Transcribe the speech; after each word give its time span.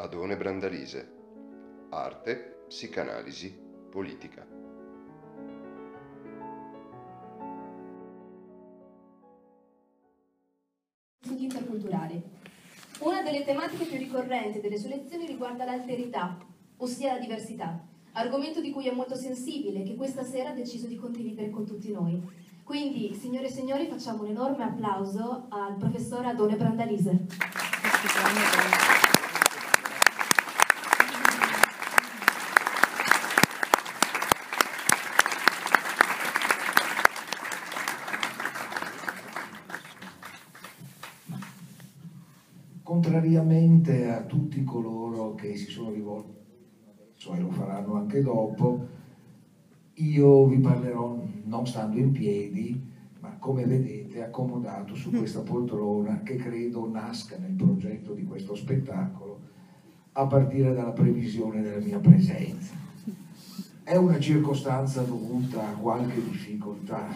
Adone 0.00 0.36
Brandalise. 0.36 1.12
Arte, 1.90 2.62
psicanalisi, 2.68 3.52
politica. 3.90 4.46
Studi 11.20 11.42
interculturali. 11.42 12.22
Una 13.00 13.22
delle 13.22 13.44
tematiche 13.44 13.86
più 13.86 13.98
ricorrenti 13.98 14.60
delle 14.60 14.78
sue 14.78 14.90
lezioni 14.90 15.26
riguarda 15.26 15.64
l'alterità, 15.64 16.38
ossia 16.76 17.14
la 17.14 17.18
diversità, 17.18 17.84
argomento 18.12 18.60
di 18.60 18.70
cui 18.70 18.86
è 18.86 18.92
molto 18.92 19.16
sensibile 19.16 19.80
e 19.80 19.82
che 19.82 19.96
questa 19.96 20.22
sera 20.22 20.50
ha 20.50 20.54
deciso 20.54 20.86
di 20.86 20.94
condividere 20.94 21.50
con 21.50 21.66
tutti 21.66 21.90
noi. 21.90 22.22
Quindi, 22.62 23.14
signore 23.14 23.46
e 23.46 23.50
signori, 23.50 23.88
facciamo 23.88 24.22
un 24.22 24.28
enorme 24.28 24.62
applauso 24.62 25.46
al 25.48 25.76
professore 25.76 26.28
Adone 26.28 26.54
Brandalise. 26.54 27.26
Contrariamente 43.08 44.10
a 44.10 44.20
tutti 44.20 44.62
coloro 44.64 45.34
che 45.34 45.56
si 45.56 45.70
sono 45.70 45.90
rivolti 45.90 46.36
e 47.26 47.40
lo 47.40 47.50
faranno 47.50 47.94
anche 47.94 48.20
dopo, 48.20 48.86
io 49.94 50.44
vi 50.44 50.58
parlerò 50.58 51.18
non 51.44 51.66
stando 51.66 51.96
in 51.96 52.12
piedi, 52.12 52.78
ma 53.20 53.34
come 53.38 53.64
vedete 53.64 54.22
accomodato 54.22 54.94
su 54.94 55.08
questa 55.08 55.40
poltrona 55.40 56.20
che 56.22 56.36
credo 56.36 56.86
nasca 56.86 57.38
nel 57.38 57.52
progetto 57.52 58.12
di 58.12 58.24
questo 58.24 58.54
spettacolo 58.54 59.40
a 60.12 60.26
partire 60.26 60.74
dalla 60.74 60.92
previsione 60.92 61.62
della 61.62 61.82
mia 61.82 62.00
presenza. 62.00 62.74
È 63.84 63.96
una 63.96 64.20
circostanza 64.20 65.00
dovuta 65.00 65.66
a 65.66 65.72
qualche 65.72 66.22
difficoltà 66.22 67.08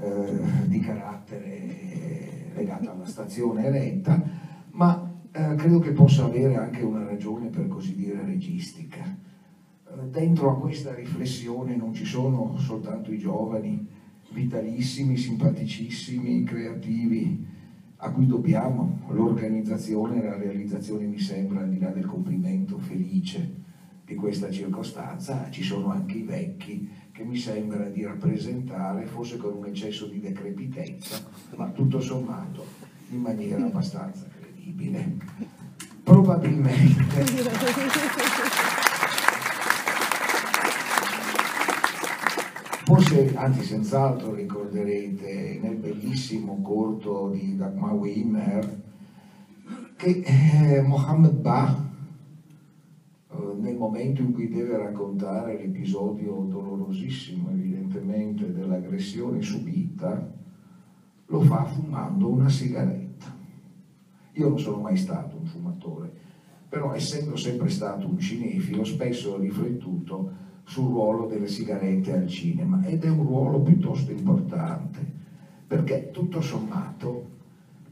eh, 0.00 0.38
di 0.64 0.80
carattere 0.80 2.54
legata 2.54 2.92
alla 2.92 3.04
stazione 3.04 3.66
eretta, 3.66 4.45
ma 4.76 5.10
eh, 5.32 5.54
credo 5.54 5.78
che 5.78 5.92
possa 5.92 6.24
avere 6.24 6.56
anche 6.56 6.82
una 6.82 7.04
ragione 7.04 7.48
per 7.48 7.66
così 7.66 7.94
dire 7.94 8.24
registica. 8.24 9.04
Eh, 9.04 10.08
dentro 10.10 10.50
a 10.50 10.58
questa 10.58 10.94
riflessione 10.94 11.76
non 11.76 11.94
ci 11.94 12.04
sono 12.04 12.56
soltanto 12.58 13.10
i 13.10 13.18
giovani, 13.18 13.86
vitalissimi, 14.30 15.16
simpaticissimi, 15.16 16.44
creativi, 16.44 17.54
a 17.98 18.10
cui 18.10 18.26
dobbiamo 18.26 19.00
l'organizzazione 19.08 20.20
e 20.20 20.26
la 20.26 20.36
realizzazione, 20.36 21.06
mi 21.06 21.18
sembra, 21.18 21.60
al 21.60 21.70
di 21.70 21.78
là 21.78 21.88
del 21.88 22.04
complimento 22.04 22.78
felice 22.78 23.64
di 24.04 24.14
questa 24.14 24.50
circostanza, 24.50 25.48
ci 25.50 25.62
sono 25.62 25.90
anche 25.90 26.18
i 26.18 26.22
vecchi 26.22 26.88
che 27.10 27.24
mi 27.24 27.36
sembra 27.36 27.88
di 27.88 28.04
rappresentare, 28.04 29.06
forse 29.06 29.38
con 29.38 29.56
un 29.56 29.64
eccesso 29.64 30.06
di 30.06 30.20
decrepitezza, 30.20 31.26
ma 31.56 31.70
tutto 31.70 31.98
sommato 31.98 32.64
in 33.10 33.20
maniera 33.20 33.64
abbastanza 33.64 34.35
credibile. 34.66 35.16
Probabilmente 36.02 37.24
Forse, 42.84 43.34
anzi 43.34 43.62
senz'altro 43.64 44.32
ricorderete 44.34 45.58
nel 45.60 45.74
bellissimo 45.76 46.60
corto 46.62 47.30
di 47.30 47.56
Dagmar 47.56 47.94
Wimmer 47.94 48.84
che 49.96 50.22
eh, 50.24 50.82
Mohammed 50.82 51.32
Ba, 51.32 51.84
eh, 53.32 53.36
nel 53.58 53.74
momento 53.74 54.20
in 54.20 54.32
cui 54.32 54.48
deve 54.48 54.76
raccontare 54.76 55.56
l'episodio 55.56 56.46
dolorosissimo 56.48 57.50
evidentemente 57.50 58.52
dell'aggressione 58.52 59.42
subita, 59.42 60.32
lo 61.26 61.40
fa 61.40 61.64
fumando 61.64 62.28
una 62.28 62.48
sigaretta. 62.48 63.05
Io 64.36 64.48
non 64.48 64.58
sono 64.58 64.78
mai 64.78 64.96
stato 64.96 65.36
un 65.36 65.46
fumatore, 65.46 66.10
però 66.68 66.92
essendo 66.92 67.36
sempre 67.36 67.68
stato 67.68 68.06
un 68.06 68.18
cinefilo, 68.18 68.84
spesso 68.84 69.32
ho 69.32 69.38
riflettuto 69.38 70.44
sul 70.64 70.88
ruolo 70.88 71.26
delle 71.26 71.48
sigarette 71.48 72.12
al 72.12 72.26
cinema 72.28 72.84
ed 72.84 73.04
è 73.04 73.08
un 73.08 73.24
ruolo 73.24 73.60
piuttosto 73.60 74.10
importante 74.10 75.14
perché 75.66 76.10
tutto 76.10 76.40
sommato 76.40 77.34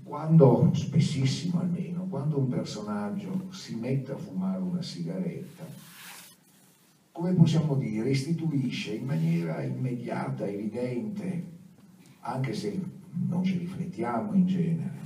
quando, 0.02 0.70
spessissimo 0.74 1.60
almeno, 1.60 2.06
quando 2.08 2.38
un 2.38 2.48
personaggio 2.48 3.46
si 3.50 3.74
mette 3.74 4.12
a 4.12 4.16
fumare 4.16 4.60
una 4.60 4.82
sigaretta, 4.82 5.64
come 7.10 7.32
possiamo 7.32 7.74
dire, 7.76 8.10
istituisce 8.10 8.94
in 8.94 9.06
maniera 9.06 9.62
immediata, 9.62 10.46
evidente, 10.46 11.52
anche 12.20 12.52
se 12.52 12.80
non 13.28 13.42
ci 13.44 13.58
riflettiamo 13.58 14.34
in 14.34 14.46
genere, 14.46 14.98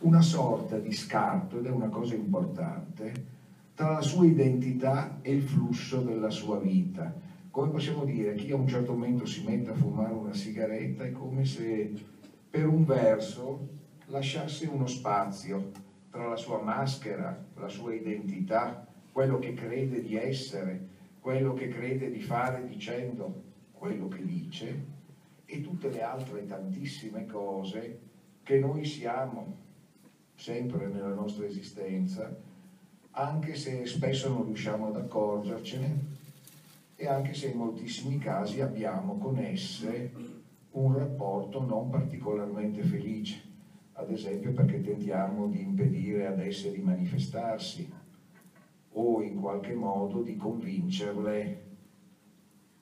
una 0.00 0.20
sorta 0.20 0.78
di 0.78 0.92
scarto, 0.92 1.58
ed 1.58 1.66
è 1.66 1.70
una 1.70 1.88
cosa 1.88 2.14
importante, 2.14 3.32
tra 3.74 3.92
la 3.92 4.02
sua 4.02 4.26
identità 4.26 5.18
e 5.22 5.32
il 5.32 5.42
flusso 5.42 6.00
della 6.00 6.30
sua 6.30 6.58
vita. 6.58 7.12
Come 7.50 7.70
possiamo 7.70 8.04
dire, 8.04 8.34
chi 8.34 8.50
a 8.52 8.56
un 8.56 8.68
certo 8.68 8.92
momento 8.92 9.26
si 9.26 9.44
mette 9.44 9.70
a 9.70 9.74
fumare 9.74 10.12
una 10.12 10.34
sigaretta 10.34 11.04
è 11.04 11.12
come 11.12 11.44
se 11.44 11.92
per 12.50 12.66
un 12.66 12.84
verso 12.84 13.68
lasciasse 14.06 14.66
uno 14.66 14.86
spazio 14.86 15.70
tra 16.10 16.28
la 16.28 16.36
sua 16.36 16.60
maschera, 16.62 17.44
la 17.56 17.68
sua 17.68 17.94
identità, 17.94 18.86
quello 19.10 19.38
che 19.38 19.54
crede 19.54 20.02
di 20.02 20.16
essere, 20.16 20.88
quello 21.20 21.54
che 21.54 21.68
crede 21.68 22.10
di 22.10 22.20
fare 22.20 22.66
dicendo 22.66 23.42
quello 23.72 24.08
che 24.08 24.24
dice 24.24 24.84
e 25.44 25.60
tutte 25.60 25.90
le 25.90 26.02
altre 26.02 26.46
tantissime 26.46 27.26
cose 27.26 28.00
che 28.42 28.58
noi 28.58 28.84
siamo 28.84 29.62
sempre 30.34 30.88
nella 30.88 31.14
nostra 31.14 31.46
esistenza 31.46 32.52
anche 33.16 33.54
se 33.54 33.86
spesso 33.86 34.28
non 34.28 34.44
riusciamo 34.44 34.88
ad 34.88 34.96
accorgercene 34.96 36.12
e 36.96 37.06
anche 37.06 37.34
se 37.34 37.48
in 37.48 37.58
moltissimi 37.58 38.18
casi 38.18 38.60
abbiamo 38.60 39.18
con 39.18 39.38
esse 39.38 40.12
un 40.72 40.96
rapporto 40.96 41.62
non 41.62 41.88
particolarmente 41.90 42.82
felice, 42.82 43.40
ad 43.92 44.10
esempio 44.10 44.52
perché 44.52 44.80
tentiamo 44.80 45.46
di 45.46 45.60
impedire 45.60 46.26
ad 46.26 46.40
esse 46.40 46.72
di 46.72 46.80
manifestarsi 46.80 47.92
o 48.96 49.22
in 49.22 49.36
qualche 49.36 49.74
modo 49.74 50.20
di 50.20 50.36
convincerle 50.36 51.62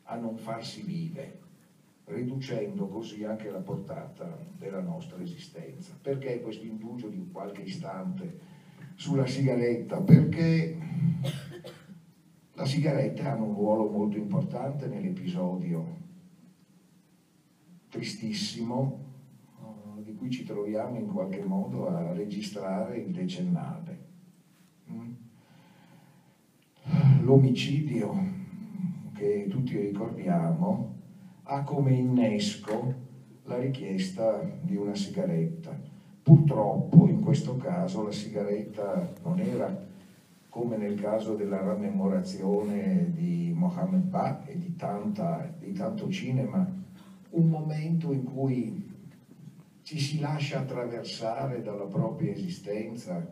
a 0.04 0.16
non 0.16 0.36
farsi 0.38 0.82
vive, 0.82 1.40
riducendo 2.12 2.88
così 2.88 3.24
anche 3.24 3.50
la 3.50 3.60
portata 3.60 4.38
della 4.56 4.80
nostra 4.80 5.20
esistenza. 5.20 5.96
Perché 6.00 6.40
questo 6.40 6.64
indugio 6.64 7.08
di 7.08 7.28
qualche 7.30 7.62
istante 7.62 8.60
sulla 8.94 9.26
sigaretta 9.26 10.00
perché 10.00 10.78
la 12.54 12.64
sigaretta 12.64 13.32
ha 13.32 13.34
un 13.34 13.54
ruolo 13.54 13.90
molto 13.90 14.16
importante 14.16 14.86
nell'episodio 14.86 16.00
tristissimo 17.88 19.14
uh, 19.60 20.02
di 20.02 20.14
cui 20.14 20.30
ci 20.30 20.44
troviamo 20.44 20.98
in 20.98 21.08
qualche 21.08 21.42
modo 21.42 21.88
a 21.88 22.12
registrare 22.12 22.98
il 22.98 23.10
decennale. 23.10 24.04
Mm? 24.90 25.12
L'omicidio 27.22 28.14
che 29.14 29.46
tutti 29.48 29.78
ricordiamo 29.78 31.01
ha 31.44 31.62
come 31.64 31.92
innesco 31.92 32.94
la 33.44 33.58
richiesta 33.58 34.40
di 34.60 34.76
una 34.76 34.94
sigaretta. 34.94 35.76
Purtroppo 36.22 37.06
in 37.08 37.20
questo 37.20 37.56
caso 37.56 38.04
la 38.04 38.12
sigaretta 38.12 39.12
non 39.22 39.40
era 39.40 39.90
come 40.48 40.76
nel 40.76 41.00
caso 41.00 41.34
della 41.34 41.62
rammemorazione 41.62 43.10
di 43.12 43.52
Mohammed 43.54 44.02
Ba 44.02 44.44
e 44.44 44.58
di, 44.58 44.76
tanta, 44.76 45.50
di 45.58 45.72
tanto 45.72 46.10
cinema, 46.10 46.70
un 47.30 47.48
momento 47.48 48.12
in 48.12 48.24
cui 48.24 48.90
ci 49.82 49.98
si 49.98 50.20
lascia 50.20 50.60
attraversare 50.60 51.62
dalla 51.62 51.86
propria 51.86 52.32
esistenza, 52.32 53.26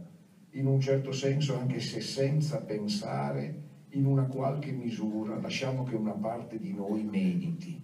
in 0.53 0.67
un 0.67 0.81
certo 0.81 1.13
senso 1.13 1.57
anche 1.59 1.81
se 1.81 2.01
senza 2.01 2.59
pensare, 2.63 3.69
in 3.91 4.07
una 4.07 4.25
qualche 4.25 4.73
misura, 4.73 5.39
lasciamo 5.39 5.85
che 5.85 5.97
una 5.97 6.13
parte 6.13 6.59
di 6.59 6.73
noi 6.73 7.03
mediti, 7.05 7.81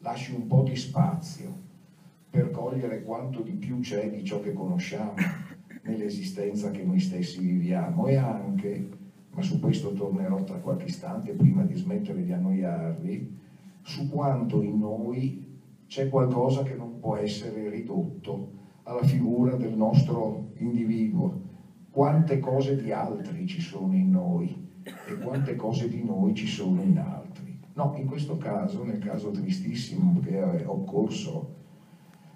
lasci 0.00 0.34
un 0.34 0.46
po' 0.46 0.62
di 0.62 0.76
spazio 0.76 1.68
per 2.30 2.50
cogliere 2.50 3.02
quanto 3.02 3.42
di 3.42 3.52
più 3.52 3.80
c'è 3.80 4.08
di 4.10 4.24
ciò 4.24 4.40
che 4.40 4.52
conosciamo 4.52 5.14
nell'esistenza 5.82 6.70
che 6.70 6.84
noi 6.84 7.00
stessi 7.00 7.40
viviamo 7.40 8.06
e 8.06 8.16
anche, 8.16 8.88
ma 9.30 9.42
su 9.42 9.60
questo 9.60 9.92
tornerò 9.92 10.42
tra 10.44 10.58
qualche 10.58 10.86
istante 10.86 11.32
prima 11.32 11.64
di 11.64 11.74
smettere 11.74 12.24
di 12.24 12.32
annoiarvi, 12.32 13.38
su 13.82 14.08
quanto 14.08 14.62
in 14.62 14.78
noi 14.78 15.58
c'è 15.86 16.08
qualcosa 16.08 16.62
che 16.62 16.74
non 16.74 16.98
può 17.00 17.16
essere 17.16 17.68
ridotto 17.68 18.58
alla 18.84 19.02
figura 19.02 19.56
del 19.56 19.76
nostro 19.76 20.52
individuo, 20.58 21.48
quante 21.90 22.38
cose 22.38 22.80
di 22.80 22.92
altri 22.92 23.46
ci 23.46 23.60
sono 23.60 23.92
in 23.94 24.10
noi 24.10 24.68
e 24.82 25.18
quante 25.18 25.56
cose 25.56 25.88
di 25.88 26.02
noi 26.04 26.34
ci 26.34 26.46
sono 26.46 26.80
in 26.80 26.98
altri. 26.98 27.29
No, 27.74 27.94
in 27.96 28.06
questo 28.06 28.36
caso, 28.36 28.84
nel 28.84 28.98
caso 28.98 29.30
tristissimo 29.30 30.20
che 30.20 30.38
è 30.38 30.66
occorso 30.66 31.54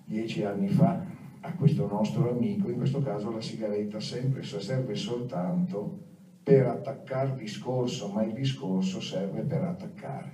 dieci 0.04 0.44
anni 0.44 0.68
fa 0.68 1.04
a 1.40 1.52
questo 1.54 1.86
nostro 1.86 2.30
amico, 2.30 2.70
in 2.70 2.76
questo 2.76 3.02
caso 3.02 3.30
la 3.30 3.40
sigaretta 3.40 4.00
sempre, 4.00 4.42
serve 4.42 4.94
soltanto 4.94 6.02
per 6.42 6.66
attaccare 6.66 7.34
discorso, 7.36 8.08
ma 8.08 8.22
il 8.22 8.32
discorso 8.32 9.00
serve 9.00 9.42
per 9.42 9.62
attaccare, 9.62 10.32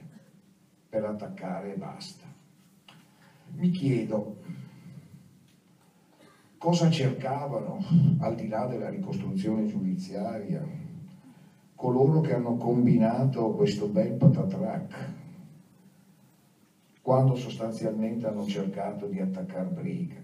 per 0.89 1.05
attaccare 1.05 1.75
e 1.75 1.77
basta. 1.77 2.27
Mi 3.53 3.71
chiedo, 3.71 4.37
cosa 6.59 6.91
cercavano, 6.91 7.79
al 8.19 8.35
di 8.35 8.49
là 8.49 8.67
della 8.67 8.89
ricostruzione 8.89 9.67
giudiziaria, 9.67 10.65
coloro 11.81 12.21
che 12.21 12.35
hanno 12.35 12.59
combinato 12.59 13.53
questo 13.53 13.87
bel 13.87 14.13
patatrac, 14.13 15.13
quando 17.01 17.35
sostanzialmente 17.35 18.27
hanno 18.27 18.47
cercato 18.47 19.07
di 19.07 19.19
attaccare 19.19 19.71
Briga. 19.71 20.21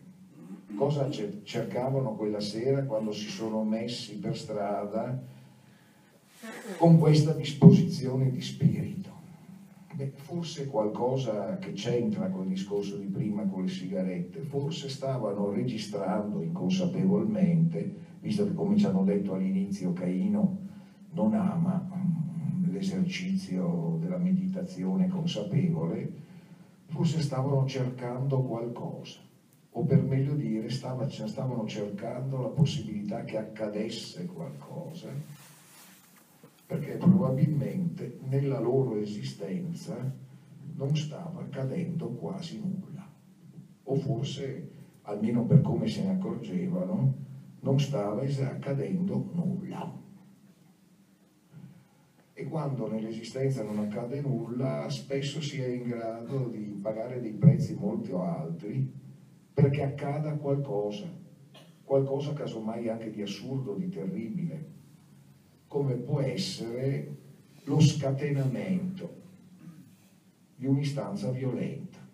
Cosa 0.77 1.09
cercavano 1.11 2.15
quella 2.15 2.41
sera 2.41 2.85
quando 2.85 3.11
si 3.11 3.31
sono 3.31 3.63
messi 3.63 4.19
per 4.19 4.37
strada 4.37 5.19
con 6.77 6.99
questa 6.99 7.33
disposizione 7.33 8.31
di 8.31 8.43
spirito? 8.43 9.15
Beh, 9.95 10.11
forse 10.13 10.67
qualcosa 10.67 11.57
che 11.57 11.73
c'entra 11.73 12.29
col 12.29 12.49
discorso 12.49 12.97
di 12.97 13.07
prima 13.07 13.47
con 13.47 13.63
le 13.63 13.69
sigarette, 13.69 14.43
forse 14.43 14.91
stavano 14.91 15.49
registrando 15.49 16.43
inconsapevolmente, 16.43 18.19
visto 18.21 18.45
che 18.45 18.53
come 18.53 18.77
ci 18.77 18.85
hanno 18.85 19.05
detto 19.05 19.33
all'inizio 19.33 19.95
Caino 19.95 20.66
non 21.17 21.35
ama 21.35 21.89
mm, 21.95 22.71
l'esercizio 22.71 23.97
della 23.99 24.19
meditazione 24.19 25.09
consapevole, 25.09 26.25
forse 26.87 27.23
stavano 27.23 27.65
cercando 27.65 28.43
qualcosa, 28.43 29.21
o 29.71 29.83
per 29.85 30.03
meglio 30.05 30.35
dire 30.35 30.69
stavano 30.69 31.67
cercando 31.67 32.41
la 32.41 32.49
possibilità 32.49 33.25
che 33.25 33.39
accadesse 33.39 34.27
qualcosa 34.27 35.09
perché 36.67 36.97
probabilmente 36.97 38.17
nella 38.23 38.59
loro 38.59 38.97
esistenza 38.97 40.13
non 40.75 40.97
stava 40.97 41.41
accadendo 41.41 42.09
quasi 42.11 42.59
nulla, 42.59 43.09
o 43.85 43.95
forse, 43.95 44.69
almeno 45.03 45.45
per 45.45 45.61
come 45.61 45.87
se 45.87 46.03
ne 46.03 46.11
accorgevano, 46.11 47.15
non 47.61 47.79
stava 47.79 48.23
accadendo 48.23 49.31
nulla. 49.33 50.05
E 52.39 52.45
quando 52.45 52.87
nell'esistenza 52.87 53.63
non 53.63 53.79
accade 53.79 54.21
nulla, 54.21 54.91
spesso 54.91 55.41
si 55.41 55.59
è 55.59 55.69
in 55.69 55.85
grado 55.85 56.49
di 56.49 56.79
pagare 56.83 57.19
dei 57.19 57.33
prezzi 57.33 57.73
molto 57.73 58.21
alti 58.21 58.93
perché 59.55 59.83
accada 59.83 60.35
qualcosa, 60.35 61.07
qualcosa 61.83 62.35
casomai 62.35 62.91
anche 62.91 63.09
di 63.09 63.23
assurdo, 63.23 63.73
di 63.73 63.89
terribile, 63.89 64.67
come 65.67 65.95
può 65.95 66.21
essere 66.21 67.17
lo 67.65 67.81
scatenamento 67.81 69.15
di 70.57 70.67
un'istanza 70.67 71.31
violenta. 71.31 72.07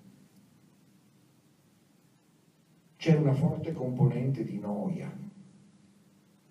C'è 2.95 3.17
una 3.17 3.35
forte 3.35 3.73
componente 3.73 4.45
di 4.45 4.57
noia 4.57 5.13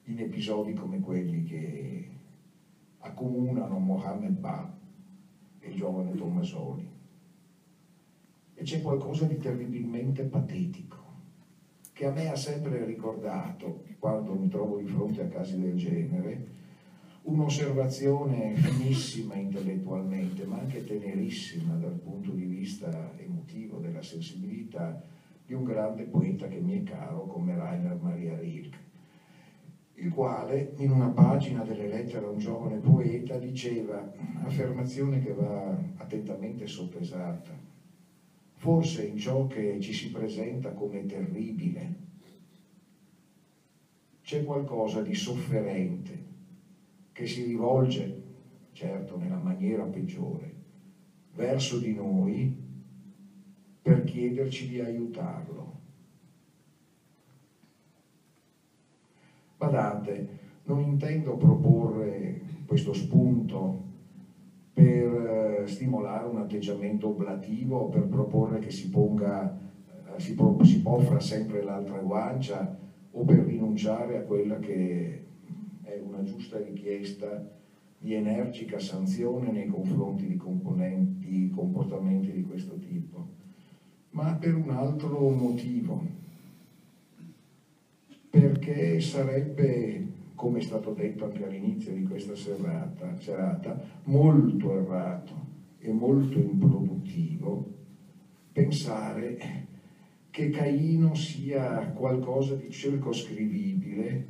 in 0.03 0.19
episodi 0.19 0.73
come 0.73 0.99
quelli 0.99 1.43
che 1.45 2.10
accomunano 3.01 3.77
Mohammed 3.77 4.37
Ba 4.37 4.77
e 5.59 5.69
il 5.69 5.75
giovane 5.75 6.15
Tommasoli. 6.15 6.89
E 8.53 8.63
c'è 8.63 8.81
qualcosa 8.81 9.25
di 9.25 9.37
terribilmente 9.37 10.23
patetico 10.23 11.01
che 11.93 12.07
a 12.07 12.11
me 12.11 12.29
ha 12.29 12.35
sempre 12.35 12.83
ricordato, 12.85 13.83
quando 13.99 14.33
mi 14.33 14.47
trovo 14.47 14.77
di 14.77 14.87
fronte 14.87 15.21
a 15.21 15.27
casi 15.27 15.59
del 15.59 15.77
genere, 15.77 16.47
un'osservazione 17.23 18.55
finissima 18.55 19.35
intellettualmente, 19.35 20.45
ma 20.45 20.57
anche 20.57 20.83
tenerissima 20.83 21.75
dal 21.75 21.99
punto 21.99 22.31
di 22.31 22.45
vista 22.45 23.13
emotivo, 23.17 23.77
della 23.77 24.01
sensibilità 24.01 25.03
di 25.45 25.53
un 25.53 25.63
grande 25.63 26.05
poeta 26.05 26.47
che 26.47 26.59
mi 26.59 26.79
è 26.79 26.83
caro 26.83 27.27
come 27.27 27.55
Rainer 27.55 27.99
Maria 28.01 28.35
Rilke, 28.39 28.80
il 30.01 30.09
quale 30.09 30.73
in 30.77 30.89
una 30.89 31.09
pagina 31.09 31.61
delle 31.61 31.85
lettere 31.85 32.25
a 32.25 32.29
un 32.29 32.39
giovane 32.39 32.79
poeta 32.79 33.37
diceva, 33.37 34.11
affermazione 34.41 35.19
che 35.19 35.31
va 35.31 35.77
attentamente 35.97 36.65
soppesata, 36.65 37.55
forse 38.55 39.03
in 39.03 39.17
ciò 39.17 39.45
che 39.45 39.79
ci 39.79 39.93
si 39.93 40.09
presenta 40.09 40.71
come 40.71 41.05
terribile 41.05 42.09
c'è 44.23 44.43
qualcosa 44.43 45.01
di 45.01 45.13
sofferente 45.13 46.29
che 47.11 47.27
si 47.27 47.43
rivolge, 47.43 48.21
certo 48.71 49.17
nella 49.17 49.37
maniera 49.37 49.85
peggiore, 49.85 50.53
verso 51.33 51.77
di 51.77 51.93
noi 51.93 52.49
per 53.81 54.03
chiederci 54.03 54.65
di 54.65 54.79
aiutarlo. 54.79 55.70
Badate, 59.61 60.27
non 60.63 60.81
intendo 60.81 61.37
proporre 61.37 62.41
questo 62.65 62.93
spunto 62.93 63.89
per 64.73 65.61
eh, 65.61 65.67
stimolare 65.67 66.27
un 66.27 66.39
atteggiamento 66.39 67.09
oblativo 67.09 67.87
per 67.89 68.07
proporre 68.07 68.57
che 68.57 68.71
si 68.71 68.89
ponga, 68.89 69.55
eh, 70.15 70.19
si, 70.19 70.35
si 70.63 70.81
offra 70.83 71.19
sempre 71.19 71.61
l'altra 71.61 71.99
guancia 71.99 72.75
o 73.11 73.23
per 73.23 73.45
rinunciare 73.45 74.17
a 74.17 74.21
quella 74.23 74.57
che 74.57 75.25
è 75.83 75.99
una 76.03 76.23
giusta 76.23 76.57
richiesta 76.57 77.47
di 77.99 78.15
energica 78.15 78.79
sanzione 78.79 79.51
nei 79.51 79.67
confronti 79.67 80.25
di, 80.25 80.39
di 81.19 81.51
comportamenti 81.51 82.31
di 82.31 82.41
questo 82.41 82.79
tipo, 82.79 83.27
ma 84.09 84.33
per 84.33 84.55
un 84.55 84.71
altro 84.71 85.29
motivo, 85.29 86.01
perché 88.31 89.01
sarebbe, 89.01 90.07
come 90.35 90.59
è 90.59 90.61
stato 90.61 90.93
detto 90.93 91.25
anche 91.25 91.45
all'inizio 91.45 91.93
di 91.93 92.03
questa 92.03 92.33
serata, 92.33 93.19
serata 93.19 93.99
molto 94.03 94.73
errato 94.73 95.33
e 95.79 95.91
molto 95.91 96.39
improduttivo 96.39 97.79
pensare 98.53 99.67
che 100.29 100.49
Caino 100.49 101.13
sia 101.13 101.91
qualcosa 101.91 102.55
di 102.55 102.71
circoscrivibile 102.71 104.25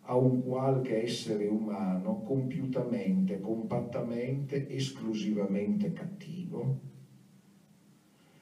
a 0.00 0.16
un 0.16 0.42
qualche 0.42 1.00
essere 1.00 1.46
umano 1.46 2.22
compiutamente, 2.22 3.40
compattamente, 3.40 4.68
esclusivamente 4.68 5.92
cattivo, 5.92 6.80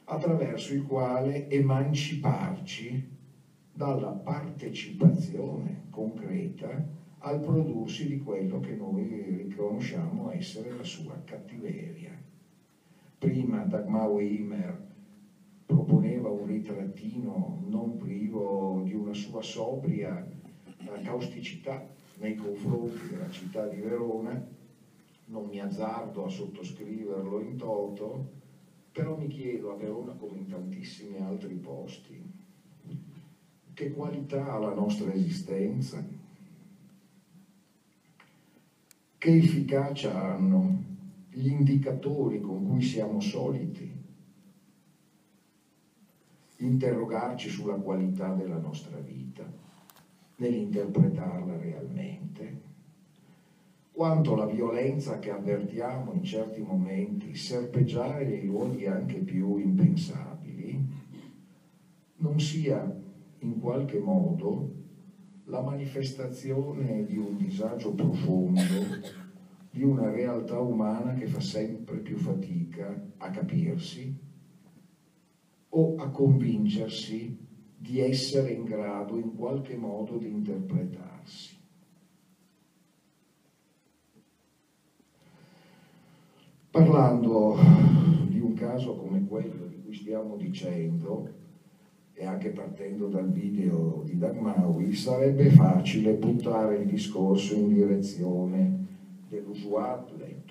attraverso 0.04 0.72
il 0.72 0.82
quale 0.82 1.50
emanciparci 1.50 3.18
dalla 3.72 4.10
partecipazione 4.10 5.86
concreta 5.90 6.82
al 7.18 7.40
prodursi 7.40 8.06
di 8.06 8.18
quello 8.18 8.60
che 8.60 8.74
noi 8.74 9.36
riconosciamo 9.36 10.30
essere 10.30 10.74
la 10.74 10.84
sua 10.84 11.18
cattiveria. 11.22 12.18
Prima 13.18 13.64
Dagmar 13.64 14.08
Weimer 14.08 14.88
proponeva 15.66 16.28
un 16.28 16.46
ritrattino 16.46 17.58
non 17.60 17.96
privo 17.96 18.80
di 18.82 18.94
una 18.94 19.12
sua 19.12 19.42
sobria 19.42 20.22
causticità 21.02 21.80
nei 22.16 22.34
confronti 22.34 23.06
della 23.06 23.28
città 23.28 23.66
di 23.66 23.78
Verona, 23.78 24.38
non 25.24 25.46
mi 25.46 25.60
azzardo 25.60 26.24
a 26.24 26.28
sottoscriverlo 26.28 27.38
in 27.38 27.56
toto, 27.56 28.38
però 28.90 29.14
mi 29.14 29.28
chiedo 29.28 29.70
a 29.70 29.74
Verona 29.74 30.12
come 30.14 30.36
in 30.36 30.46
tantissimi 30.46 31.20
altri 31.20 31.54
posti, 31.54 32.29
che 33.80 33.92
qualità 33.92 34.52
ha 34.52 34.58
la 34.58 34.74
nostra 34.74 35.10
esistenza, 35.10 36.04
che 39.16 39.34
efficacia 39.34 40.22
hanno 40.22 40.88
gli 41.30 41.48
indicatori 41.48 42.42
con 42.42 42.62
cui 42.62 42.82
siamo 42.82 43.22
soliti? 43.22 43.90
Interrogarci 46.56 47.48
sulla 47.48 47.76
qualità 47.76 48.34
della 48.34 48.58
nostra 48.58 48.98
vita 48.98 49.50
nell'interpretarla 50.34 51.56
realmente, 51.56 52.60
quanto 53.92 54.34
la 54.34 54.44
violenza 54.44 55.18
che 55.18 55.30
avvertiamo 55.30 56.12
in 56.12 56.22
certi 56.22 56.60
momenti 56.60 57.34
serpeggiare 57.34 58.26
nei 58.26 58.44
luoghi 58.44 58.86
anche 58.86 59.20
più 59.20 59.56
impensabili 59.56 61.08
non 62.16 62.38
sia 62.38 62.99
in 63.40 63.58
qualche 63.60 63.98
modo 63.98 64.78
la 65.44 65.60
manifestazione 65.62 67.04
di 67.04 67.16
un 67.16 67.36
disagio 67.36 67.92
profondo, 67.92 68.60
di 69.70 69.82
una 69.82 70.10
realtà 70.10 70.58
umana 70.58 71.14
che 71.14 71.26
fa 71.26 71.40
sempre 71.40 71.98
più 71.98 72.16
fatica 72.16 73.00
a 73.18 73.30
capirsi 73.30 74.14
o 75.70 75.94
a 75.96 76.08
convincersi 76.10 77.36
di 77.76 78.00
essere 78.00 78.50
in 78.50 78.64
grado 78.64 79.16
in 79.16 79.34
qualche 79.34 79.76
modo 79.76 80.18
di 80.18 80.28
interpretarsi. 80.28 81.58
Parlando 86.70 87.56
di 88.28 88.38
un 88.38 88.52
caso 88.54 88.94
come 88.94 89.24
quello 89.26 89.66
di 89.66 89.80
cui 89.82 89.94
stiamo 89.94 90.36
dicendo, 90.36 91.39
e 92.20 92.26
anche 92.26 92.50
partendo 92.50 93.08
dal 93.08 93.30
video 93.32 94.02
di 94.04 94.18
Dagmawi, 94.18 94.92
sarebbe 94.92 95.48
facile 95.48 96.12
buttare 96.12 96.76
il 96.76 96.86
discorso 96.86 97.54
in 97.54 97.72
direzione 97.72 98.86
dell'usuale, 99.26 100.42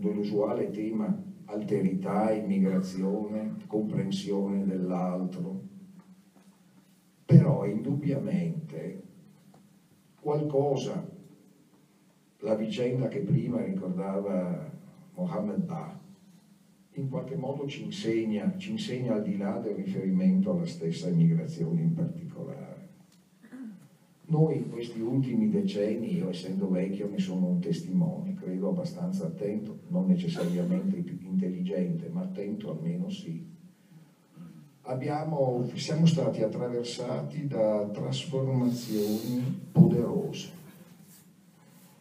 dell'usuale 0.00 0.70
tema 0.70 1.16
alterità, 1.46 2.30
immigrazione, 2.30 3.54
comprensione 3.66 4.66
dell'altro. 4.66 5.62
Però 7.24 7.64
indubbiamente 7.64 9.02
qualcosa, 10.20 11.08
la 12.40 12.54
vicenda 12.54 13.08
che 13.08 13.20
prima 13.20 13.62
ricordava 13.62 14.70
Mohammed 15.14 15.60
Ba, 15.64 15.98
in 16.94 17.08
qualche 17.08 17.34
modo 17.34 17.66
ci 17.66 17.82
insegna, 17.82 18.54
ci 18.56 18.70
insegna 18.70 19.14
al 19.14 19.22
di 19.22 19.36
là 19.36 19.58
del 19.58 19.74
riferimento 19.74 20.52
alla 20.52 20.66
stessa 20.66 21.08
immigrazione 21.08 21.80
in 21.80 21.94
particolare. 21.94 22.88
Noi 24.26 24.56
in 24.56 24.70
questi 24.70 25.00
ultimi 25.00 25.50
decenni, 25.50 26.16
io 26.16 26.30
essendo 26.30 26.70
vecchio 26.70 27.08
ne 27.08 27.18
sono 27.18 27.46
un 27.46 27.60
testimone, 27.60 28.34
credo 28.34 28.70
abbastanza 28.70 29.26
attento, 29.26 29.80
non 29.88 30.06
necessariamente 30.06 30.96
più 30.98 31.18
intelligente, 31.20 32.08
ma 32.08 32.22
attento 32.22 32.70
almeno 32.70 33.10
sì. 33.10 33.52
Abbiamo, 34.82 35.68
siamo 35.74 36.06
stati 36.06 36.42
attraversati 36.42 37.46
da 37.46 37.86
trasformazioni 37.92 39.42
poderose. 39.72 40.62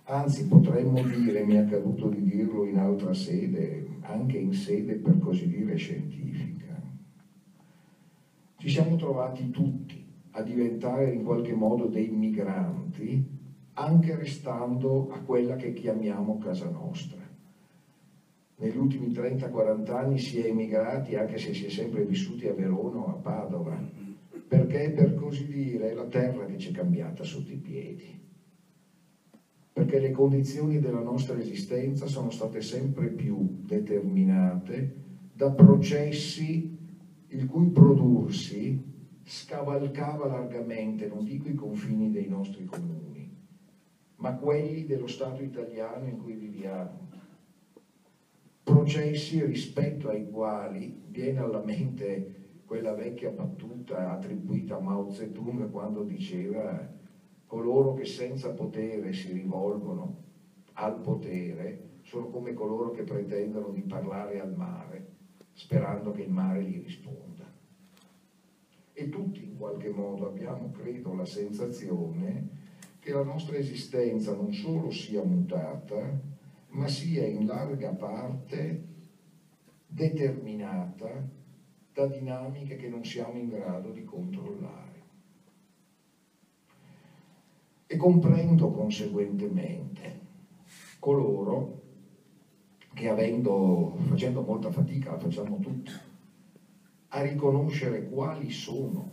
Anzi, 0.06 0.48
potremmo 0.48 1.02
dire, 1.02 1.46
mi 1.46 1.54
è 1.54 1.58
accaduto 1.60 2.10
di 2.10 2.24
dirlo 2.24 2.66
in 2.66 2.78
altra 2.78 3.14
sede, 3.14 3.86
anche 4.04 4.38
in 4.38 4.54
sede 4.54 4.96
per 4.96 5.20
così 5.20 5.48
dire 5.48 5.76
scientifica. 5.76 6.82
Ci 8.58 8.70
siamo 8.70 8.96
trovati 8.96 9.50
tutti 9.50 10.04
a 10.32 10.42
diventare 10.42 11.12
in 11.12 11.24
qualche 11.24 11.54
modo 11.54 11.88
dei 11.88 12.10
migranti, 12.10 13.42
anche 13.74 14.16
restando 14.16 15.10
a 15.10 15.20
quella 15.22 15.56
che 15.56 15.74
chiamiamo 15.74 16.38
casa 16.38 16.70
nostra. 16.70 17.22
Negli 18.56 18.78
ultimi 18.78 19.08
30-40 19.08 19.92
anni 19.92 20.20
si 20.20 20.40
è 20.40 20.48
emigrati 20.48 21.16
anche 21.16 21.38
se 21.38 21.54
si 21.54 21.66
è 21.66 21.70
sempre 21.70 22.04
vissuti 22.04 22.48
a 22.48 22.54
Verona 22.54 23.00
o 23.00 23.08
a 23.08 23.14
Padova, 23.14 23.78
perché 24.48 24.92
per 24.92 25.16
così 25.16 25.48
dire 25.48 25.90
è 25.90 25.94
la 25.94 26.06
terra 26.06 26.46
che 26.46 26.58
ci 26.58 26.70
è 26.70 26.72
cambiata 26.72 27.24
sotto 27.24 27.52
i 27.52 27.58
piedi 27.58 28.24
perché 29.74 29.98
le 29.98 30.12
condizioni 30.12 30.80
della 30.80 31.02
nostra 31.02 31.38
esistenza 31.40 32.06
sono 32.06 32.30
state 32.30 32.62
sempre 32.62 33.10
più 33.10 33.58
determinate 33.66 35.02
da 35.34 35.50
processi 35.50 36.80
il 37.28 37.48
cui 37.48 37.70
prodursi 37.70 38.92
scavalcava 39.24 40.28
largamente, 40.28 41.08
non 41.08 41.24
dico 41.24 41.48
i 41.48 41.56
confini 41.56 42.12
dei 42.12 42.28
nostri 42.28 42.66
comuni, 42.66 43.28
ma 44.18 44.36
quelli 44.36 44.86
dello 44.86 45.08
Stato 45.08 45.42
italiano 45.42 46.06
in 46.08 46.18
cui 46.18 46.36
viviamo. 46.36 47.10
Processi 48.62 49.44
rispetto 49.44 50.08
ai 50.08 50.30
quali 50.30 51.02
viene 51.08 51.40
alla 51.40 51.60
mente 51.60 52.62
quella 52.66 52.94
vecchia 52.94 53.30
battuta 53.30 54.12
attribuita 54.12 54.76
a 54.76 54.80
Mao 54.80 55.10
Zedong 55.10 55.70
quando 55.70 56.04
diceva 56.04 56.88
coloro 57.54 57.94
che 57.94 58.06
senza 58.06 58.50
potere 58.50 59.14
si 59.14 59.32
rivolgono 59.32 60.24
al 60.74 61.00
potere 61.02 62.00
sono 62.02 62.30
come 62.30 62.56
coloro 62.56 62.90
che 62.90 63.04
pretendono 63.04 63.70
di 63.70 63.82
parlare 63.82 64.40
al 64.40 64.56
mare, 64.56 65.06
sperando 65.52 66.10
che 66.10 66.24
il 66.24 66.32
mare 66.32 66.64
gli 66.64 66.82
risponda. 66.84 67.46
E 68.92 69.10
tutti 69.10 69.44
in 69.44 69.56
qualche 69.56 69.90
modo 69.90 70.28
abbiamo, 70.28 70.72
credo, 70.72 71.14
la 71.14 71.26
sensazione 71.26 72.62
che 72.98 73.12
la 73.12 73.24
nostra 73.24 73.56
esistenza 73.56 74.34
non 74.34 74.52
solo 74.52 74.90
sia 74.90 75.24
mutata, 75.24 76.20
ma 76.70 76.88
sia 76.88 77.28
in 77.28 77.46
larga 77.46 77.92
parte 77.92 78.84
determinata 79.86 81.30
da 81.94 82.08
dinamiche 82.08 82.78
che 82.78 82.90
non 82.90 83.06
siamo 83.06 83.38
in 83.38 83.50
grado 83.50 83.92
di 83.92 84.04
controllare 84.04 84.83
e 87.94 87.96
comprendo 87.96 88.72
conseguentemente 88.72 90.22
coloro 90.98 91.82
che 92.92 93.08
avendo, 93.08 93.96
facendo 94.08 94.42
molta 94.42 94.72
fatica, 94.72 95.12
la 95.12 95.20
facciamo 95.20 95.60
tutti, 95.60 95.92
a 97.10 97.22
riconoscere 97.22 98.06
quali 98.06 98.50
sono 98.50 99.12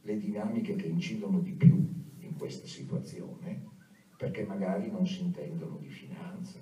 le 0.00 0.16
dinamiche 0.16 0.74
che 0.74 0.86
incidono 0.86 1.38
di 1.38 1.52
più 1.52 1.86
in 2.18 2.34
questa 2.36 2.66
situazione, 2.66 3.62
perché 4.16 4.42
magari 4.42 4.90
non 4.90 5.06
si 5.06 5.20
intendono 5.20 5.76
di 5.76 5.88
finanza, 5.88 6.58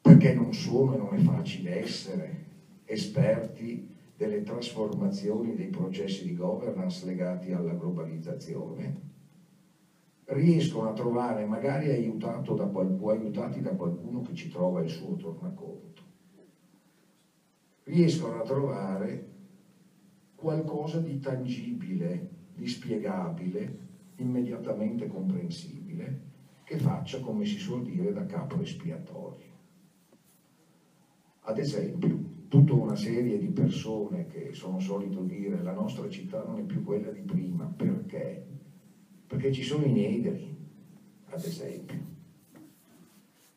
perché 0.00 0.32
non 0.32 0.52
sono 0.54 0.94
e 0.94 0.98
non 0.98 1.14
è 1.14 1.18
facile 1.18 1.82
essere 1.82 2.44
esperti 2.84 3.93
delle 4.16 4.42
trasformazioni 4.42 5.54
dei 5.54 5.68
processi 5.68 6.24
di 6.24 6.34
governance 6.34 7.04
legati 7.04 7.52
alla 7.52 7.74
globalizzazione, 7.74 9.12
riescono 10.26 10.88
a 10.88 10.92
trovare, 10.92 11.44
magari 11.44 11.86
da 11.86 12.66
qualcuno, 12.66 13.10
aiutati 13.10 13.60
da 13.60 13.74
qualcuno 13.74 14.22
che 14.22 14.34
ci 14.34 14.48
trova 14.48 14.80
il 14.80 14.88
suo 14.88 15.16
tornaconto, 15.16 16.02
riescono 17.84 18.38
a 18.38 18.42
trovare 18.42 19.32
qualcosa 20.34 21.00
di 21.00 21.18
tangibile, 21.18 22.28
di 22.52 22.66
spiegabile, 22.68 23.82
immediatamente 24.16 25.06
comprensibile, 25.06 26.32
che 26.64 26.78
faccia, 26.78 27.20
come 27.20 27.44
si 27.44 27.58
suol 27.58 27.82
dire, 27.82 28.12
da 28.12 28.24
capo 28.24 28.60
espiatorio. 28.60 29.52
Ad 31.40 31.58
esempio, 31.58 32.43
tutta 32.54 32.74
una 32.74 32.94
serie 32.94 33.36
di 33.36 33.48
persone 33.48 34.28
che 34.28 34.50
sono 34.52 34.78
solito 34.78 35.22
dire 35.22 35.60
la 35.60 35.72
nostra 35.72 36.08
città 36.08 36.44
non 36.44 36.60
è 36.60 36.62
più 36.62 36.84
quella 36.84 37.10
di 37.10 37.22
prima, 37.22 37.64
perché? 37.64 38.46
Perché 39.26 39.50
ci 39.50 39.64
sono 39.64 39.84
i 39.84 39.90
negri, 39.90 40.56
ad 41.30 41.44
esempio. 41.44 41.98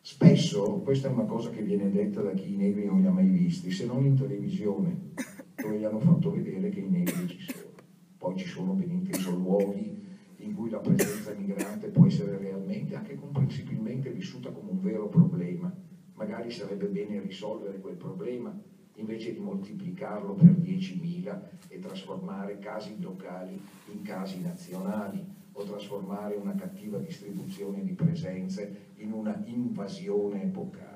Spesso, 0.01 0.81
questa 0.83 1.09
è 1.09 1.11
una 1.11 1.25
cosa 1.25 1.51
che 1.51 1.61
viene 1.61 1.91
detta 1.91 2.23
da 2.23 2.31
chi 2.31 2.53
i 2.53 2.57
negri 2.57 2.85
non 2.85 3.01
li 3.01 3.05
ha 3.05 3.11
mai 3.11 3.29
visti, 3.29 3.69
se 3.69 3.85
non 3.85 4.03
in 4.03 4.15
televisione, 4.15 5.11
dove 5.53 5.77
gli 5.77 5.83
hanno 5.83 5.99
fatto 5.99 6.31
vedere 6.31 6.69
che 6.69 6.79
i 6.79 6.89
negri 6.89 7.27
ci 7.27 7.51
sono. 7.51 7.73
Poi 8.17 8.35
ci 8.35 8.47
sono 8.47 8.73
ben 8.73 8.89
inteso 8.89 9.29
luoghi 9.29 9.95
in 10.37 10.55
cui 10.55 10.71
la 10.71 10.79
presenza 10.79 11.35
migrante 11.35 11.89
può 11.89 12.07
essere 12.07 12.35
realmente, 12.39 12.95
anche 12.95 13.13
comprensibilmente, 13.13 14.09
vissuta 14.09 14.49
come 14.49 14.71
un 14.71 14.81
vero 14.81 15.07
problema. 15.07 15.71
Magari 16.15 16.49
sarebbe 16.49 16.87
bene 16.87 17.21
risolvere 17.21 17.79
quel 17.79 17.95
problema 17.95 18.59
invece 18.97 19.33
di 19.33 19.39
moltiplicarlo 19.39 20.33
per 20.33 20.51
10.000 20.51 21.41
e 21.69 21.79
trasformare 21.79 22.59
casi 22.59 22.99
locali 22.99 23.59
in 23.91 24.01
casi 24.03 24.41
nazionali 24.41 25.25
o 25.53 25.63
trasformare 25.63 26.35
una 26.35 26.55
cattiva 26.55 26.97
distribuzione 26.99 27.83
di 27.83 27.93
presenze 27.93 28.91
in 28.97 29.11
una 29.11 29.41
invasione 29.45 30.43
epocale. 30.43 30.95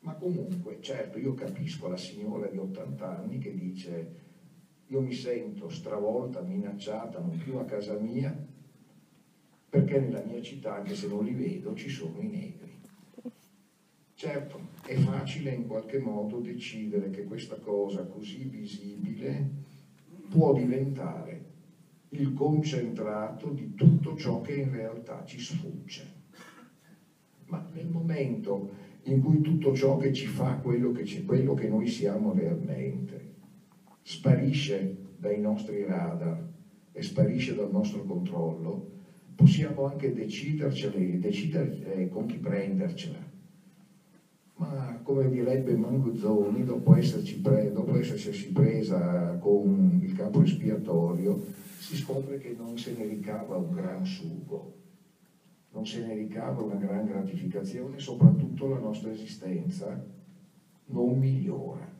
Ma 0.00 0.14
comunque, 0.14 0.78
certo, 0.80 1.18
io 1.18 1.34
capisco 1.34 1.88
la 1.88 1.96
signora 1.96 2.48
di 2.48 2.58
80 2.58 3.18
anni 3.18 3.38
che 3.38 3.54
dice 3.54 4.26
io 4.86 5.00
mi 5.00 5.12
sento 5.12 5.68
stravolta, 5.68 6.40
minacciata, 6.40 7.18
non 7.18 7.36
più 7.36 7.56
a 7.56 7.64
casa 7.64 7.94
mia, 7.94 8.34
perché 9.68 9.98
nella 9.98 10.22
mia 10.22 10.40
città, 10.40 10.76
anche 10.76 10.94
se 10.94 11.08
non 11.08 11.24
li 11.24 11.34
vedo, 11.34 11.74
ci 11.74 11.90
sono 11.90 12.20
i 12.20 12.26
negri. 12.26 12.80
Certo, 14.14 14.67
è 14.88 14.94
facile 14.94 15.50
in 15.50 15.66
qualche 15.66 15.98
modo 15.98 16.38
decidere 16.38 17.10
che 17.10 17.24
questa 17.24 17.56
cosa 17.56 18.04
così 18.04 18.46
visibile 18.46 19.56
può 20.30 20.54
diventare 20.54 21.44
il 22.10 22.32
concentrato 22.32 23.50
di 23.50 23.74
tutto 23.74 24.16
ciò 24.16 24.40
che 24.40 24.54
in 24.54 24.70
realtà 24.70 25.24
ci 25.26 25.38
sfugge. 25.38 26.16
Ma 27.44 27.62
nel 27.72 27.86
momento 27.86 28.86
in 29.02 29.20
cui 29.20 29.42
tutto 29.42 29.74
ciò 29.74 29.98
che 29.98 30.10
ci 30.10 30.24
fa 30.24 30.56
quello 30.56 30.90
che, 30.90 31.22
quello 31.22 31.52
che 31.52 31.66
noi 31.66 31.86
siamo 31.86 32.32
realmente 32.32 33.32
sparisce 34.00 35.00
dai 35.16 35.38
nostri 35.38 35.84
radar 35.84 36.42
e 36.92 37.02
sparisce 37.02 37.52
dal 37.52 37.70
nostro 37.70 38.04
controllo, 38.04 38.96
possiamo 39.34 39.84
anche 39.84 40.14
decidercela, 40.14 40.96
decidere 41.18 41.78
eh, 41.82 42.08
con 42.08 42.24
chi 42.24 42.38
prendercela. 42.38 43.27
Ma 44.58 44.98
come 45.04 45.28
direbbe 45.28 45.76
Manguzzoni, 45.76 46.64
dopo, 46.64 46.90
pre, 47.40 47.70
dopo 47.70 47.96
essersi 47.96 48.50
presa 48.50 49.36
con 49.38 50.00
il 50.02 50.12
capo 50.12 50.42
espiatorio, 50.42 51.38
si 51.78 51.94
scopre 51.94 52.38
che 52.38 52.54
non 52.58 52.76
se 52.76 52.92
ne 52.92 53.04
ricava 53.04 53.56
un 53.56 53.70
gran 53.70 54.04
sugo, 54.04 54.74
non 55.68 55.86
se 55.86 56.04
ne 56.04 56.12
ricava 56.12 56.60
una 56.60 56.74
gran 56.74 57.04
gratificazione, 57.04 58.00
soprattutto 58.00 58.66
la 58.66 58.78
nostra 58.78 59.10
esistenza 59.10 60.04
non 60.86 61.16
migliora. 61.16 61.94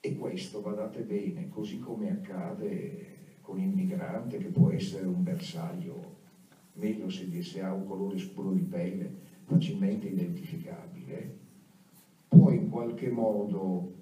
E 0.00 0.14
questo, 0.14 0.60
badate 0.60 1.02
bene, 1.02 1.48
così 1.50 1.78
come 1.78 2.10
accade 2.10 3.36
con 3.42 3.60
il 3.60 3.68
migrante 3.68 4.38
che 4.38 4.48
può 4.48 4.70
essere 4.70 5.04
un 5.04 5.22
bersaglio, 5.22 6.19
meglio 6.74 7.08
se, 7.08 7.42
se 7.42 7.60
ha 7.62 7.72
un 7.72 7.86
colore 7.86 8.18
scuro 8.18 8.52
di 8.52 8.62
pelle, 8.62 9.10
facilmente 9.44 10.08
identificabile, 10.08 11.38
può 12.28 12.50
in 12.50 12.68
qualche 12.68 13.10
modo 13.10 13.98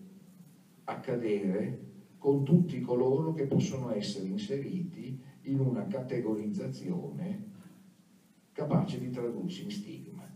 accadere 0.85 1.87
con 2.19 2.45
tutti 2.45 2.81
coloro 2.81 3.33
che 3.33 3.45
possono 3.47 3.91
essere 3.91 4.27
inseriti 4.29 5.19
in 5.43 5.61
una 5.61 5.87
categorizzazione 5.87 7.47
capace 8.53 8.99
di 8.99 9.11
tradursi 9.11 9.63
in 9.63 9.71
stigma. 9.71 10.27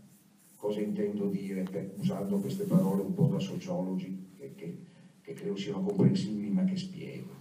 Cosa 0.55 0.79
intendo 0.79 1.27
dire 1.27 1.63
per, 1.63 1.93
usando 1.97 2.37
queste 2.39 2.63
parole 2.63 3.01
un 3.01 3.13
po' 3.13 3.27
da 3.27 3.39
sociologi 3.39 4.31
che, 4.33 4.53
che 4.55 4.91
che 5.23 5.31
credo 5.31 5.55
siano 5.55 5.81
comprensibili 5.81 6.49
ma 6.49 6.65
che 6.65 6.75
spiego, 6.75 7.31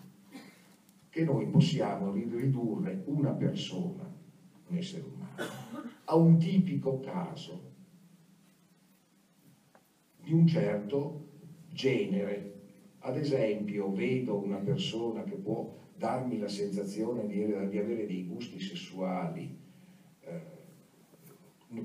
che 1.08 1.24
noi 1.24 1.46
possiamo 1.46 2.12
ridurre 2.12 3.02
una 3.06 3.32
persona, 3.32 4.08
un 4.72 4.78
essere 4.78 5.04
umano, 5.04 5.90
a 6.04 6.16
un 6.16 6.38
tipico 6.38 6.98
caso 7.00 7.70
di 10.16 10.32
un 10.32 10.46
certo 10.46 11.28
genere. 11.68 12.50
Ad 13.00 13.16
esempio, 13.16 13.92
vedo 13.92 14.38
una 14.38 14.58
persona 14.58 15.24
che 15.24 15.36
può 15.36 15.80
darmi 15.94 16.38
la 16.38 16.48
sensazione 16.48 17.26
di, 17.26 17.44
di 17.68 17.78
avere 17.78 18.06
dei 18.06 18.24
gusti 18.24 18.60
sessuali 18.60 19.58
eh, 20.20 20.60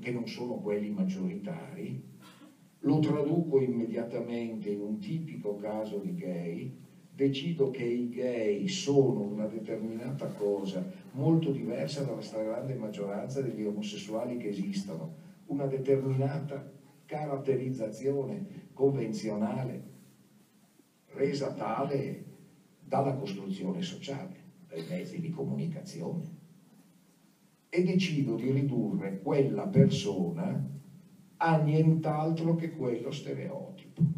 che 0.00 0.10
non 0.10 0.26
sono 0.26 0.58
quelli 0.58 0.90
maggioritari, 0.90 2.16
lo 2.80 2.98
traduco 3.00 3.60
immediatamente 3.60 4.68
in 4.70 4.80
un 4.80 4.98
tipico 4.98 5.56
caso 5.56 5.98
di 5.98 6.14
gay, 6.14 6.78
decido 7.18 7.72
che 7.72 7.82
i 7.82 8.08
gay 8.10 8.68
sono 8.68 9.22
una 9.22 9.46
determinata 9.46 10.28
cosa 10.28 10.88
molto 11.10 11.50
diversa 11.50 12.02
dalla 12.02 12.20
stragrande 12.20 12.76
maggioranza 12.76 13.40
degli 13.40 13.64
omosessuali 13.64 14.36
che 14.36 14.50
esistono, 14.50 15.14
una 15.46 15.66
determinata 15.66 16.64
caratterizzazione 17.04 18.68
convenzionale 18.72 19.80
resa 21.06 21.50
tale 21.50 22.22
dalla 22.78 23.14
costruzione 23.14 23.82
sociale, 23.82 24.36
dai 24.68 24.84
mezzi 24.86 25.18
di 25.18 25.28
comunicazione. 25.28 26.36
E 27.68 27.82
decido 27.82 28.36
di 28.36 28.52
ridurre 28.52 29.18
quella 29.18 29.66
persona 29.66 30.70
a 31.38 31.56
nient'altro 31.56 32.54
che 32.54 32.70
quello 32.70 33.10
stereotipo. 33.10 34.17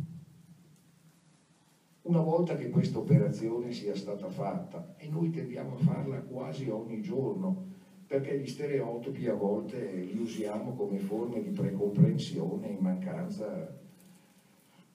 Una 2.02 2.20
volta 2.20 2.56
che 2.56 2.70
questa 2.70 2.98
operazione 2.98 3.72
sia 3.72 3.94
stata 3.94 4.28
fatta, 4.28 4.94
e 4.96 5.08
noi 5.08 5.30
tendiamo 5.30 5.74
a 5.74 5.78
farla 5.78 6.20
quasi 6.20 6.68
ogni 6.68 7.02
giorno, 7.02 7.68
perché 8.06 8.38
gli 8.38 8.48
stereotipi 8.48 9.26
a 9.28 9.34
volte 9.34 9.92
li 9.92 10.18
usiamo 10.18 10.72
come 10.72 10.98
forme 10.98 11.42
di 11.42 11.50
precomprensione 11.50 12.68
in 12.68 12.78
mancanza, 12.78 13.78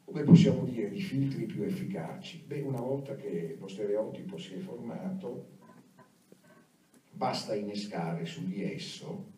come 0.04 0.24
possiamo 0.24 0.64
dire, 0.64 0.90
di 0.90 1.00
filtri 1.00 1.46
più 1.46 1.62
efficaci. 1.64 2.44
Beh, 2.46 2.62
una 2.62 2.82
volta 2.82 3.16
che 3.16 3.56
lo 3.60 3.68
stereotipo 3.68 4.38
si 4.38 4.56
è 4.56 4.58
formato, 4.58 5.46
basta 7.12 7.56
innescare 7.56 8.26
su 8.26 8.46
di 8.46 8.64
esso 8.64 9.34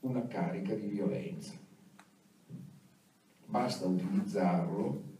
una 0.00 0.26
carica 0.26 0.74
di 0.74 0.86
violenza 0.88 1.62
basta 3.54 3.86
utilizzarlo 3.86 5.13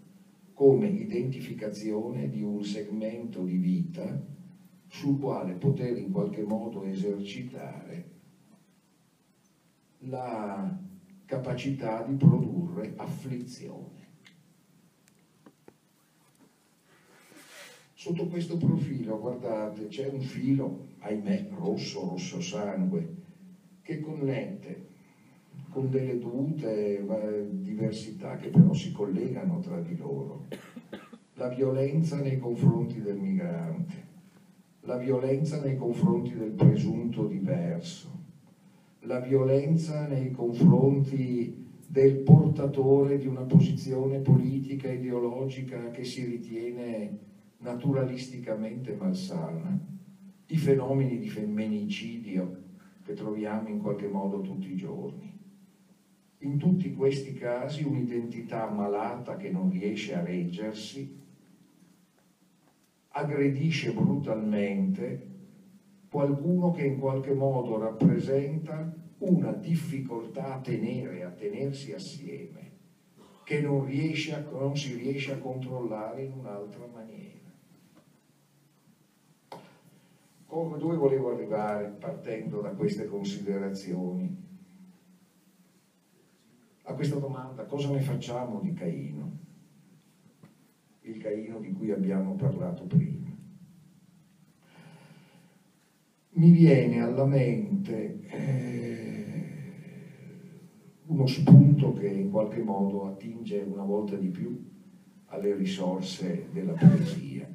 come 0.54 0.86
identificazione 0.86 2.30
di 2.30 2.42
un 2.42 2.64
segmento 2.64 3.42
di 3.42 3.56
vita 3.56 4.18
sul 4.86 5.18
quale 5.18 5.54
poter 5.54 5.98
in 5.98 6.10
qualche 6.12 6.42
modo 6.42 6.84
esercitare 6.84 8.12
la 9.98 10.78
capacità 11.24 12.02
di 12.02 12.14
produrre 12.14 12.92
afflizione. 12.96 14.02
Sotto 17.94 18.26
questo 18.26 18.56
profilo, 18.56 19.18
guardate, 19.18 19.86
c'è 19.88 20.06
un 20.06 20.20
filo, 20.20 20.88
ahimè, 20.98 21.48
rosso, 21.50 22.04
rosso 22.04 22.40
sangue, 22.40 23.22
che 23.82 23.98
connette 23.98 24.92
con 25.74 25.90
delle 25.90 26.20
dovute 26.20 27.04
diversità 27.50 28.36
che 28.36 28.48
però 28.48 28.72
si 28.72 28.92
collegano 28.92 29.58
tra 29.58 29.80
di 29.80 29.96
loro. 29.96 30.46
La 31.34 31.48
violenza 31.48 32.20
nei 32.20 32.38
confronti 32.38 33.02
del 33.02 33.16
migrante, 33.16 33.94
la 34.82 34.96
violenza 34.96 35.60
nei 35.60 35.76
confronti 35.76 36.34
del 36.34 36.52
presunto 36.52 37.26
diverso, 37.26 38.08
la 39.00 39.18
violenza 39.18 40.06
nei 40.06 40.30
confronti 40.30 41.66
del 41.88 42.18
portatore 42.18 43.18
di 43.18 43.26
una 43.26 43.42
posizione 43.42 44.20
politica 44.20 44.88
ideologica 44.88 45.90
che 45.90 46.04
si 46.04 46.24
ritiene 46.24 47.18
naturalisticamente 47.58 48.94
malsana, 48.94 49.76
i 50.46 50.56
fenomeni 50.56 51.18
di 51.18 51.28
femminicidio 51.28 52.62
che 53.02 53.14
troviamo 53.14 53.68
in 53.68 53.80
qualche 53.80 54.06
modo 54.06 54.40
tutti 54.40 54.70
i 54.70 54.76
giorni 54.76 55.33
in 56.44 56.58
tutti 56.58 56.92
questi 56.92 57.32
casi 57.32 57.82
un'identità 57.82 58.66
malata 58.66 59.36
che 59.36 59.48
non 59.48 59.70
riesce 59.70 60.14
a 60.14 60.20
reggersi 60.20 61.22
aggredisce 63.08 63.92
brutalmente 63.92 65.32
qualcuno 66.08 66.70
che 66.70 66.84
in 66.84 66.98
qualche 66.98 67.32
modo 67.32 67.76
rappresenta 67.78 69.02
una 69.18 69.52
difficoltà 69.52 70.52
a 70.52 70.60
tenere, 70.60 71.22
a 71.22 71.30
tenersi 71.30 71.92
assieme, 71.92 72.72
che 73.44 73.60
non, 73.60 73.88
a, 73.88 74.50
non 74.50 74.76
si 74.76 74.94
riesce 74.94 75.32
a 75.32 75.38
controllare 75.38 76.22
in 76.22 76.32
un'altra 76.32 76.86
maniera. 76.86 77.42
dove 80.46 80.94
volevo 80.94 81.30
arrivare 81.30 81.88
partendo 81.88 82.60
da 82.60 82.70
queste 82.70 83.06
considerazioni? 83.06 84.53
A 86.86 86.94
questa 86.94 87.16
domanda 87.16 87.64
cosa 87.64 87.90
ne 87.90 88.00
facciamo 88.00 88.60
di 88.60 88.72
Caino, 88.74 89.38
il 91.02 91.18
Caino 91.18 91.58
di 91.60 91.72
cui 91.72 91.90
abbiamo 91.90 92.34
parlato 92.34 92.84
prima. 92.84 93.32
Mi 96.36 96.50
viene 96.50 97.00
alla 97.00 97.24
mente 97.24 98.20
eh, 98.28 99.44
uno 101.06 101.26
spunto 101.26 101.92
che 101.92 102.08
in 102.08 102.30
qualche 102.30 102.62
modo 102.62 103.06
attinge 103.06 103.60
una 103.60 103.84
volta 103.84 104.16
di 104.16 104.28
più 104.28 104.72
alle 105.26 105.54
risorse 105.54 106.48
della 106.52 106.72
poesia. 106.72 107.48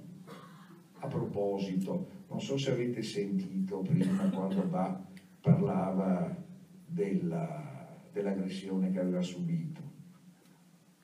A 1.01 1.07
proposito, 1.07 2.07
non 2.29 2.41
so 2.41 2.57
se 2.57 2.71
avete 2.71 3.03
sentito 3.03 3.79
prima 3.79 4.29
quando 4.29 4.63
Bach 4.63 5.01
parlava 5.41 6.35
della 6.85 7.68
dell'aggressione 8.19 8.91
che 8.91 8.99
aveva 8.99 9.21
subito. 9.21 9.81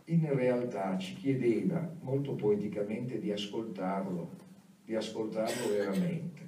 In 0.05 0.31
realtà 0.35 0.97
ci 0.97 1.15
chiedeva 1.15 1.89
molto 2.01 2.33
poeticamente 2.33 3.19
di 3.19 3.31
ascoltarlo, 3.31 4.29
di 4.85 4.93
ascoltarlo 4.93 5.69
veramente. 5.69 6.43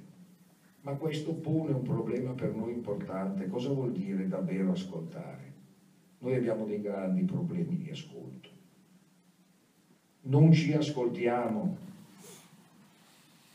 Ma 0.82 0.92
questo 0.92 1.34
pone 1.34 1.72
un 1.72 1.82
problema 1.82 2.32
per 2.32 2.54
noi 2.54 2.72
importante. 2.72 3.48
Cosa 3.48 3.70
vuol 3.70 3.92
dire 3.92 4.28
davvero 4.28 4.70
ascoltare? 4.70 5.46
Noi 6.20 6.36
abbiamo 6.36 6.64
dei 6.66 6.80
grandi 6.80 7.22
problemi 7.24 7.76
di 7.76 7.90
ascolto. 7.90 8.48
Non 10.22 10.52
ci 10.52 10.72
ascoltiamo 10.72 11.86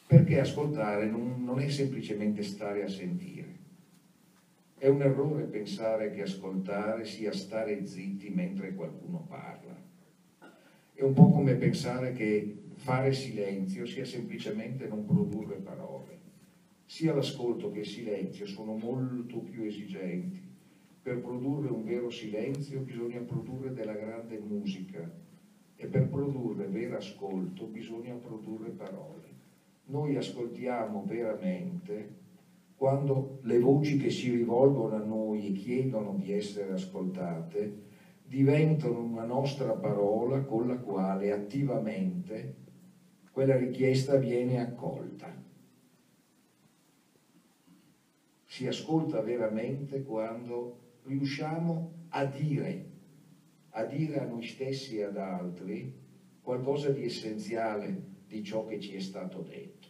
perché 0.08 0.39
ascoltare 0.39 1.10
non, 1.10 1.43
non 1.43 1.60
è 1.60 1.69
semplicemente 1.69 2.43
stare 2.43 2.84
a 2.84 2.89
sentire 2.89 3.62
è 4.84 4.89
un 4.89 5.02
errore 5.02 5.43
pensare 5.43 6.10
che 6.10 6.24
ascoltare 6.24 7.06
sia 7.06 7.32
stare 7.32 7.86
zitti 7.86 8.30
mentre 8.30 8.74
qualcuno 8.74 9.24
parla. 9.30 9.82
È 10.91 11.02
un 11.02 11.13
po' 11.13 11.30
come 11.30 11.56
pensare 11.56 12.12
che 12.12 12.63
fare 12.74 13.13
silenzio 13.13 13.86
sia 13.86 14.04
semplicemente 14.04 14.86
non 14.88 15.06
produrre 15.06 15.56
parole. 15.56 16.19
Sia 16.84 17.13
l'ascolto 17.13 17.72
che 17.72 17.80
il 17.80 17.86
silenzio 17.86 18.46
sono 18.46 18.76
molto 18.76 19.38
più 19.38 19.63
esigenti. 19.63 20.41
Per 21.02 21.22
produrre 21.22 21.69
un 21.69 21.86
vero 21.86 22.10
silenzio 22.10 22.82
bisogna 22.82 23.22
produrre 23.22 23.72
della 23.72 23.96
grande 23.96 24.38
musica 24.38 25.10
e 25.78 25.88
per 25.88 26.10
produrre 26.10 26.67
vero 26.67 26.98
ascolto 26.98 27.67
bisogna 27.67 28.15
produrre 28.15 28.72
parole. 28.72 29.34
Noi 29.86 30.17
ascoltiamo 30.17 31.06
veramente 31.06 32.23
quando 32.76 33.40
le 33.44 33.60
voci 33.60 33.98
che 33.98 34.10
si 34.10 34.32
rivolgono 34.32 34.96
a 34.96 35.04
noi 35.04 35.48
e 35.48 35.52
chiedono 35.54 36.16
di 36.16 36.32
essere 36.32 36.74
ascoltate 36.74 37.92
diventano 38.24 39.00
una 39.00 39.26
nostra 39.26 39.74
parola 39.74 40.42
con 40.42 40.68
la 40.68 40.78
quale 40.78 41.32
attivamente 41.32 42.62
quella 43.32 43.56
richiesta 43.56 44.16
viene 44.16 44.60
accolta. 44.60 45.32
Si 48.46 48.68
ascolta 48.68 49.22
veramente 49.22 50.04
quando 50.04 50.80
riusciamo 51.04 51.92
a 52.10 52.26
dire, 52.26 52.86
a 53.70 53.84
dire 53.86 54.20
a 54.20 54.26
noi 54.26 54.44
stessi 54.44 54.98
e 54.98 55.04
ad 55.04 55.18
altri 55.18 55.92
qualcosa 56.42 56.92
di 56.92 57.06
essenziale 57.06 58.02
di 58.28 58.44
ciò 58.44 58.66
che 58.66 58.80
ci 58.80 58.96
è 58.96 59.00
stato 59.00 59.42
detto. 59.42 59.83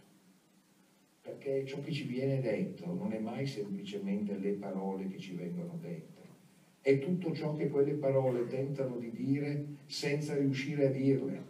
Perché 1.44 1.66
ciò 1.66 1.82
che 1.82 1.92
ci 1.92 2.06
viene 2.06 2.40
detto 2.40 2.96
non 2.96 3.12
è 3.12 3.20
mai 3.20 3.46
semplicemente 3.46 4.38
le 4.38 4.54
parole 4.54 5.10
che 5.10 5.18
ci 5.18 5.34
vengono 5.34 5.78
dette 5.78 6.22
è 6.80 7.00
tutto 7.00 7.34
ciò 7.34 7.54
che 7.54 7.68
quelle 7.68 7.96
parole 7.96 8.48
tentano 8.48 8.98
di 8.98 9.12
dire 9.12 9.66
senza 9.86 10.38
riuscire 10.38 10.86
a 10.86 10.90
dirle. 10.90 11.44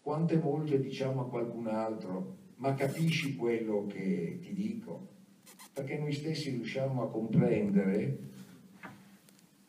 Quante 0.00 0.36
volte 0.38 0.80
diciamo 0.80 1.20
a 1.20 1.28
qualcun 1.28 1.68
altro, 1.68 2.34
ma 2.56 2.74
capisci 2.74 3.36
quello 3.36 3.86
che 3.86 4.38
ti 4.40 4.52
dico? 4.52 5.06
Perché 5.72 5.96
noi 5.96 6.10
stessi 6.10 6.50
riusciamo 6.50 7.00
a 7.00 7.08
comprendere 7.08 8.18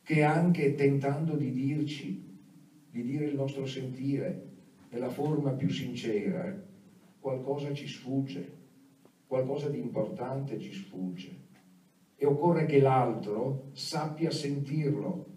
che 0.02 0.24
anche 0.24 0.74
tentando 0.74 1.36
di 1.36 1.52
dirci, 1.52 2.38
di 2.90 3.04
dire 3.04 3.26
il 3.26 3.36
nostro 3.36 3.66
sentire 3.66 4.48
nella 4.90 5.10
forma 5.10 5.54
più 5.54 5.70
sincera, 5.70 6.52
qualcosa 7.20 7.72
ci 7.72 7.86
sfugge, 7.88 8.55
qualcosa 9.36 9.68
di 9.68 9.80
importante 9.80 10.58
ci 10.58 10.72
sfugge. 10.72 11.44
E 12.16 12.26
occorre 12.26 12.66
che 12.66 12.80
l'altro 12.80 13.70
sappia 13.74 14.32
sentirlo. 14.32 15.34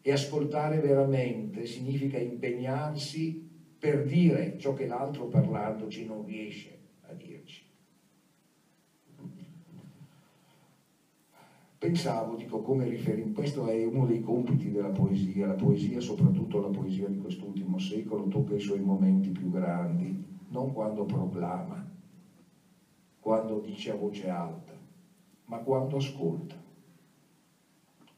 E 0.00 0.10
ascoltare 0.10 0.80
veramente 0.80 1.66
significa 1.66 2.18
impegnarsi 2.18 3.48
per 3.78 4.04
dire 4.04 4.56
ciò 4.58 4.72
che 4.72 4.86
l'altro 4.86 5.26
parlandoci 5.26 6.04
non 6.04 6.24
riesce 6.24 6.78
a 7.02 7.12
dirci. 7.12 7.62
Pensavo, 11.78 12.34
dico 12.34 12.60
come 12.60 12.88
riferimento, 12.88 13.40
questo 13.40 13.66
è 13.66 13.84
uno 13.84 14.06
dei 14.06 14.20
compiti 14.20 14.72
della 14.72 14.90
poesia, 14.90 15.46
la 15.46 15.54
poesia, 15.54 16.00
soprattutto 16.00 16.60
la 16.60 16.68
poesia 16.68 17.06
di 17.06 17.18
quest'ultimo 17.18 17.78
secolo, 17.78 18.26
tocca 18.26 18.54
i 18.54 18.60
suoi 18.60 18.80
momenti 18.80 19.30
più 19.30 19.50
grandi, 19.50 20.24
non 20.48 20.72
quando 20.72 21.04
proclama, 21.04 21.94
quando 23.26 23.58
dice 23.58 23.90
a 23.90 23.96
voce 23.96 24.28
alta, 24.28 24.72
ma 25.46 25.58
quando 25.58 25.96
ascolta, 25.96 26.54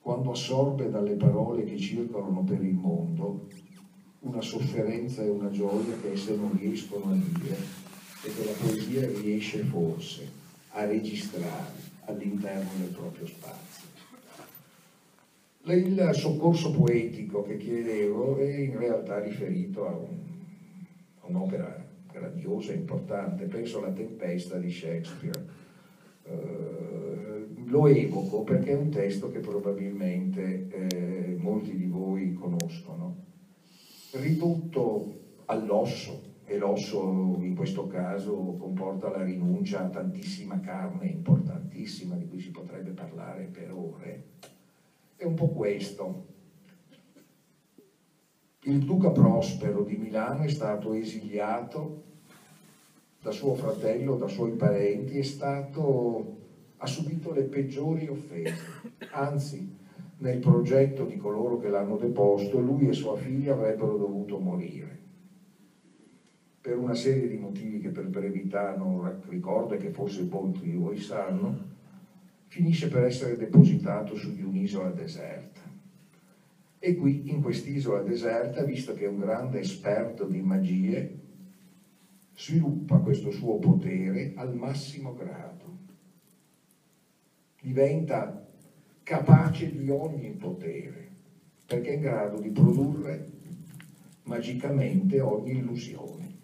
quando 0.02 0.32
assorbe 0.32 0.90
dalle 0.90 1.14
parole 1.14 1.64
che 1.64 1.78
circolano 1.78 2.42
per 2.42 2.62
il 2.62 2.74
mondo 2.74 3.46
una 4.18 4.42
sofferenza 4.42 5.22
e 5.22 5.30
una 5.30 5.48
gioia 5.48 5.98
che 5.98 6.12
esse 6.12 6.36
non 6.36 6.54
riescono 6.58 7.10
a 7.10 7.14
dire 7.14 7.56
e 8.22 8.34
che 8.34 8.44
la 8.44 8.52
poesia 8.52 9.08
riesce 9.22 9.62
forse 9.62 10.30
a 10.72 10.84
registrare 10.84 11.72
all'interno 12.04 12.68
del 12.76 12.90
proprio 12.90 13.26
spazio. 13.26 13.86
Il 15.72 16.10
soccorso 16.12 16.70
poetico 16.72 17.44
che 17.44 17.56
chiedevo 17.56 18.36
è 18.36 18.56
in 18.58 18.76
realtà 18.76 19.20
riferito 19.20 19.86
a, 19.86 19.92
un, 19.92 20.18
a 21.22 21.26
un'opera 21.28 21.87
grandiosa 22.18 22.72
e 22.72 22.76
importante, 22.76 23.46
penso 23.46 23.78
alla 23.78 23.92
Tempesta 23.92 24.58
di 24.58 24.70
Shakespeare. 24.70 25.66
Uh, 26.24 27.18
lo 27.68 27.86
evoco 27.86 28.42
perché 28.42 28.72
è 28.72 28.76
un 28.76 28.90
testo 28.90 29.30
che 29.30 29.40
probabilmente 29.40 30.68
eh, 30.68 31.36
molti 31.38 31.76
di 31.76 31.86
voi 31.86 32.32
conoscono. 32.32 33.24
Ridotto 34.12 35.20
all'osso, 35.46 36.36
e 36.44 36.56
l'osso 36.56 37.36
in 37.40 37.54
questo 37.54 37.86
caso 37.86 38.56
comporta 38.58 39.10
la 39.10 39.22
rinuncia 39.22 39.84
a 39.84 39.88
tantissima 39.88 40.60
carne 40.60 41.08
importantissima 41.08 42.16
di 42.16 42.26
cui 42.26 42.40
si 42.40 42.50
potrebbe 42.50 42.92
parlare 42.92 43.44
per 43.44 43.70
ore, 43.72 44.24
è 45.16 45.24
un 45.24 45.34
po' 45.34 45.48
questo. 45.48 46.26
Il 48.62 48.84
duca 48.84 49.10
Prospero 49.10 49.82
di 49.82 49.96
Milano 49.96 50.42
è 50.42 50.48
stato 50.48 50.92
esiliato 50.94 52.04
da 53.20 53.30
suo 53.30 53.54
fratello, 53.54 54.16
da 54.16 54.28
suoi 54.28 54.52
parenti, 54.52 55.18
è 55.18 55.22
stato 55.22 56.36
ha 56.78 56.86
subito 56.86 57.32
le 57.32 57.42
peggiori 57.42 58.06
offese, 58.06 58.54
anzi 59.10 59.76
nel 60.18 60.38
progetto 60.38 61.04
di 61.04 61.16
coloro 61.16 61.58
che 61.58 61.68
l'hanno 61.68 61.96
deposto 61.96 62.60
lui 62.60 62.88
e 62.88 62.92
sua 62.92 63.16
figlia 63.16 63.52
avrebbero 63.52 63.96
dovuto 63.96 64.38
morire. 64.38 64.96
Per 66.60 66.76
una 66.76 66.94
serie 66.94 67.28
di 67.28 67.36
motivi 67.36 67.80
che 67.80 67.88
per 67.88 68.06
brevità 68.08 68.76
non 68.76 69.22
ricordo 69.28 69.74
e 69.74 69.78
che 69.78 69.90
forse 69.90 70.22
molti 70.22 70.60
di 70.60 70.76
voi 70.76 70.98
sanno, 70.98 71.76
finisce 72.46 72.88
per 72.88 73.04
essere 73.04 73.36
depositato 73.36 74.14
su 74.14 74.34
di 74.34 74.42
un'isola 74.42 74.90
deserta. 74.90 75.60
E 76.78 76.94
qui, 76.94 77.30
in 77.30 77.42
quest'isola 77.42 78.02
deserta, 78.02 78.62
visto 78.62 78.94
che 78.94 79.04
è 79.04 79.08
un 79.08 79.18
grande 79.18 79.60
esperto 79.60 80.24
di 80.24 80.40
magie, 80.40 81.17
sviluppa 82.38 82.98
questo 82.98 83.32
suo 83.32 83.58
potere 83.58 84.32
al 84.36 84.54
massimo 84.54 85.12
grado 85.12 85.76
diventa 87.60 88.46
capace 89.02 89.76
di 89.76 89.90
ogni 89.90 90.30
potere, 90.30 91.08
perché 91.66 91.90
è 91.90 91.94
in 91.94 92.00
grado 92.00 92.38
di 92.38 92.50
produrre 92.50 93.28
magicamente 94.22 95.20
ogni 95.20 95.58
illusione. 95.58 96.36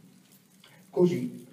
Così, 0.91 1.47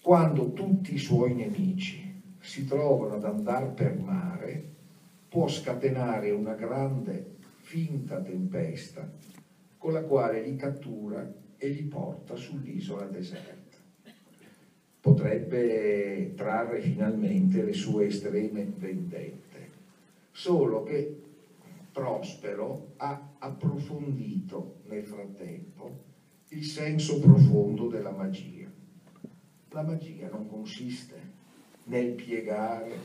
quando 0.00 0.52
tutti 0.52 0.94
i 0.94 0.98
suoi 0.98 1.34
nemici 1.34 2.22
si 2.38 2.64
trovano 2.64 3.14
ad 3.14 3.24
andare 3.24 3.66
per 3.66 3.98
mare, 3.98 4.64
può 5.28 5.48
scatenare 5.48 6.30
una 6.30 6.54
grande 6.54 7.38
finta 7.56 8.20
tempesta 8.20 9.10
con 9.76 9.92
la 9.92 10.04
quale 10.04 10.40
li 10.40 10.54
cattura 10.54 11.42
e 11.58 11.68
li 11.68 11.82
porta 11.84 12.36
sull'isola 12.36 13.06
deserta 13.06 13.64
potrebbe 15.04 16.32
trarre 16.34 16.80
finalmente 16.80 17.62
le 17.62 17.74
sue 17.74 18.06
estreme 18.06 18.72
vendette. 18.78 19.70
Solo 20.30 20.82
che 20.82 21.20
Prospero 21.92 22.94
ha 22.96 23.34
approfondito 23.38 24.80
nel 24.86 25.04
frattempo 25.04 25.98
il 26.48 26.64
senso 26.64 27.18
profondo 27.18 27.86
della 27.86 28.10
magia. 28.10 28.68
La 29.68 29.82
magia 29.82 30.28
non 30.28 30.48
consiste 30.48 31.32
nel 31.84 32.14
piegare 32.14 32.98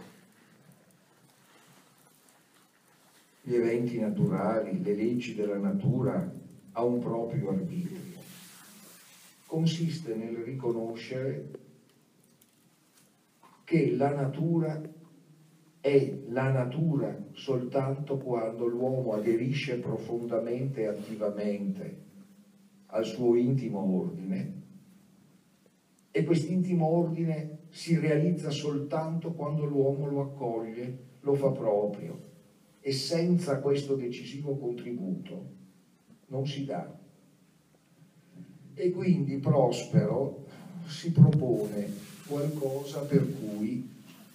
gli 3.41 3.53
eventi 3.53 3.99
naturali, 3.99 4.81
le 4.81 4.93
leggi 4.93 5.35
della 5.35 5.59
natura 5.59 6.31
a 6.71 6.81
un 6.81 6.97
proprio 6.97 7.49
arbitrio. 7.49 8.08
Consiste 9.49 10.13
nel 10.13 10.35
riconoscere 10.35 11.49
che 13.63 13.95
la 13.95 14.13
natura 14.13 14.79
è 15.81 16.19
la 16.27 16.51
natura 16.51 17.19
soltanto 17.31 18.17
quando 18.19 18.67
l'uomo 18.67 19.13
aderisce 19.13 19.79
profondamente 19.79 20.81
e 20.81 20.85
attivamente 20.85 22.01
al 22.91 23.05
suo 23.05 23.33
intimo 23.33 23.79
ordine 23.79 24.61
e 26.11 26.23
quest'intimo 26.23 26.85
ordine 26.85 27.61
si 27.69 27.97
realizza 27.97 28.51
soltanto 28.51 29.31
quando 29.31 29.65
l'uomo 29.65 30.05
lo 30.05 30.21
accoglie, 30.21 31.15
lo 31.21 31.33
fa 31.33 31.49
proprio 31.49 32.19
e 32.81 32.91
senza 32.91 33.59
questo 33.61 33.95
decisivo 33.95 34.55
contributo 34.57 35.57
non 36.27 36.45
si 36.45 36.65
dà. 36.65 37.07
E 38.81 38.91
quindi 38.91 39.39
Prospero 39.39 40.45
si 40.87 41.11
propone 41.11 41.85
qualcosa 42.25 43.01
per 43.01 43.27
cui 43.37 43.85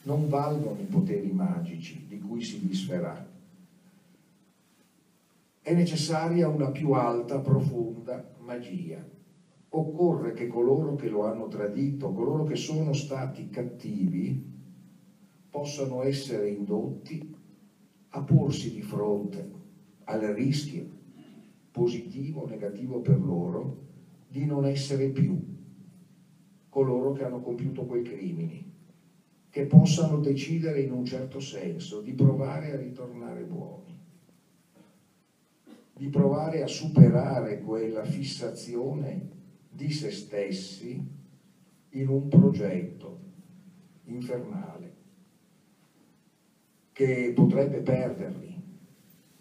non 0.03 0.29
valgono 0.29 0.79
i 0.83 0.85
poteri 0.85 1.33
magici 1.33 2.05
di 2.07 2.19
cui 2.19 2.43
si 2.43 2.67
disferà. 2.67 3.27
è 5.63 5.73
necessaria 5.73 6.47
una 6.47 6.71
più 6.71 6.93
alta, 6.93 7.39
profonda 7.39 8.23
magia. 8.41 9.03
Occorre 9.71 10.35
che 10.35 10.47
coloro 10.47 10.95
che 10.95 11.09
lo 11.09 11.25
hanno 11.25 11.49
tradito, 11.49 12.13
coloro 12.13 12.45
che 12.45 12.55
sono 12.55 12.93
stati 12.93 13.49
cattivi, 13.49 14.53
possano 15.49 16.03
essere 16.03 16.51
indotti 16.51 17.35
a 18.11 18.21
porsi 18.21 18.75
di 18.75 18.83
fronte 18.83 19.51
al 20.05 20.21
rischio 20.21 20.87
positivo 21.71 22.43
o 22.43 22.47
negativo 22.47 23.01
per 23.01 23.19
loro 23.19 23.84
di 24.35 24.47
non 24.47 24.67
essere 24.67 25.07
più 25.07 25.33
coloro 26.69 27.13
che 27.13 27.23
hanno 27.23 27.39
compiuto 27.39 27.85
quei 27.85 28.03
crimini, 28.03 28.69
che 29.49 29.65
possano 29.65 30.19
decidere 30.19 30.81
in 30.81 30.91
un 30.91 31.05
certo 31.05 31.39
senso 31.39 32.01
di 32.01 32.15
provare 32.15 32.73
a 32.73 32.77
ritornare 32.77 33.45
buoni 33.45 33.93
di 35.97 36.09
provare 36.09 36.63
a 36.63 36.67
superare 36.67 37.59
quella 37.59 38.03
fissazione 38.03 39.29
di 39.69 39.93
se 39.93 40.11
stessi 40.11 41.01
in 41.91 42.09
un 42.09 42.27
progetto 42.27 43.17
infernale 44.07 44.93
che 46.91 47.31
potrebbe 47.33 47.81
perderli. 47.81 48.63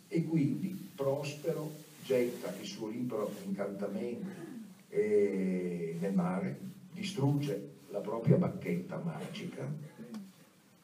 E 0.08 0.23
quindi 0.23 0.91
Prospero 0.93 1.71
getta 2.03 2.53
il 2.60 2.65
suo 2.65 2.86
libro 2.86 3.32
Incantamenti 3.41 4.53
nel 4.93 6.13
mare, 6.13 6.60
distrugge 6.91 7.71
la 7.89 7.99
propria 7.99 8.38
bacchetta 8.38 8.97
magica 8.97 9.71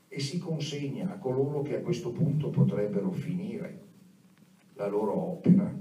e 0.08 0.20
si 0.20 0.38
consegna 0.40 1.12
a 1.12 1.18
coloro 1.18 1.62
che 1.62 1.76
a 1.76 1.82
questo 1.82 2.12
punto 2.12 2.50
potrebbero 2.50 3.12
finire 3.12 3.88
la 4.74 4.88
loro 4.88 5.14
opera, 5.14 5.72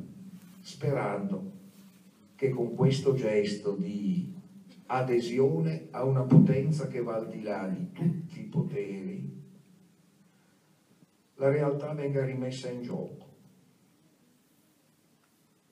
sperando 0.61 1.57
che 2.35 2.51
con 2.51 2.75
questo 2.75 3.15
gesto 3.15 3.75
di 3.75 4.35
adesione 4.87 5.89
a 5.91 6.05
una 6.05 6.23
potenza 6.23 6.87
che 6.89 7.01
va 7.01 7.15
al 7.15 7.29
di 7.29 7.43
là 7.43 7.67
di 7.67 7.93
tutti 7.93 8.41
i 8.41 8.45
poteri, 8.45 9.37
la 11.35 11.49
realtà 11.49 11.93
venga 11.95 12.25
rimessa 12.25 12.69
in 12.69 12.83
gioco 12.83 13.28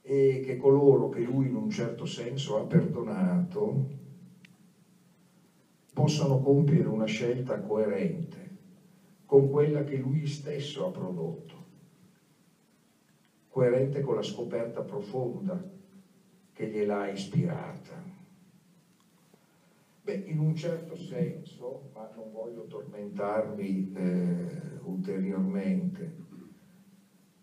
e 0.09 0.41
che 0.45 0.57
coloro 0.57 1.09
che 1.09 1.19
lui 1.19 1.49
in 1.49 1.57
un 1.57 1.69
certo 1.69 2.05
senso 2.05 2.57
ha 2.57 2.63
perdonato 2.63 3.89
possano 5.93 6.39
compiere 6.39 6.87
una 6.87 7.07
scelta 7.07 7.59
coerente 7.59 8.55
con 9.27 9.51
quella 9.51 9.83
che 9.83 9.97
lui 9.97 10.25
stesso 10.29 10.87
ha 10.87 10.91
prodotto 10.91 11.65
coerente 13.49 14.01
con 14.01 14.15
la 14.15 14.23
scoperta 14.23 14.83
profonda 14.83 15.61
che 16.53 16.69
gliel'ha 16.69 17.09
ispirata. 17.09 18.05
Beh, 20.03 20.23
in 20.27 20.39
un 20.39 20.55
certo 20.55 20.95
senso, 20.95 21.89
ma 21.95 22.07
non 22.15 22.31
voglio 22.31 22.67
tormentarvi 22.67 23.93
eh, 23.95 24.79
ulteriormente, 24.83 26.15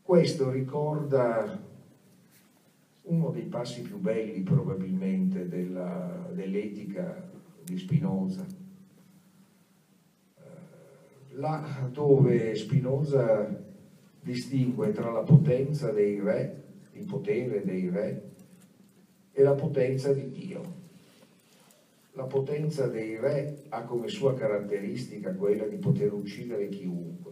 questo 0.03 0.51
ricorda 0.51 1.59
uno 3.03 3.31
dei 3.31 3.43
passi 3.43 3.81
più 3.81 3.97
belli 3.97 4.41
probabilmente 4.41 5.47
dell'etica 5.47 7.29
di 7.63 7.77
Spinoza, 7.77 8.45
eh, 10.35 10.41
là 11.31 11.89
dove 11.91 12.55
Spinoza 12.55 13.61
distingue 14.21 14.91
tra 14.91 15.11
la 15.11 15.23
potenza 15.23 15.91
dei 15.91 16.19
re, 16.19 16.63
il 16.93 17.05
potere 17.05 17.63
dei 17.63 17.89
re, 17.89 18.31
e 19.33 19.41
la 19.41 19.53
potenza 19.53 20.13
di 20.13 20.29
Dio. 20.29 20.81
La 22.13 22.25
potenza 22.25 22.87
dei 22.87 23.17
re 23.17 23.63
ha 23.69 23.81
come 23.83 24.07
sua 24.07 24.35
caratteristica 24.35 25.33
quella 25.33 25.65
di 25.65 25.77
poter 25.77 26.13
uccidere 26.13 26.69
chiunque 26.69 27.31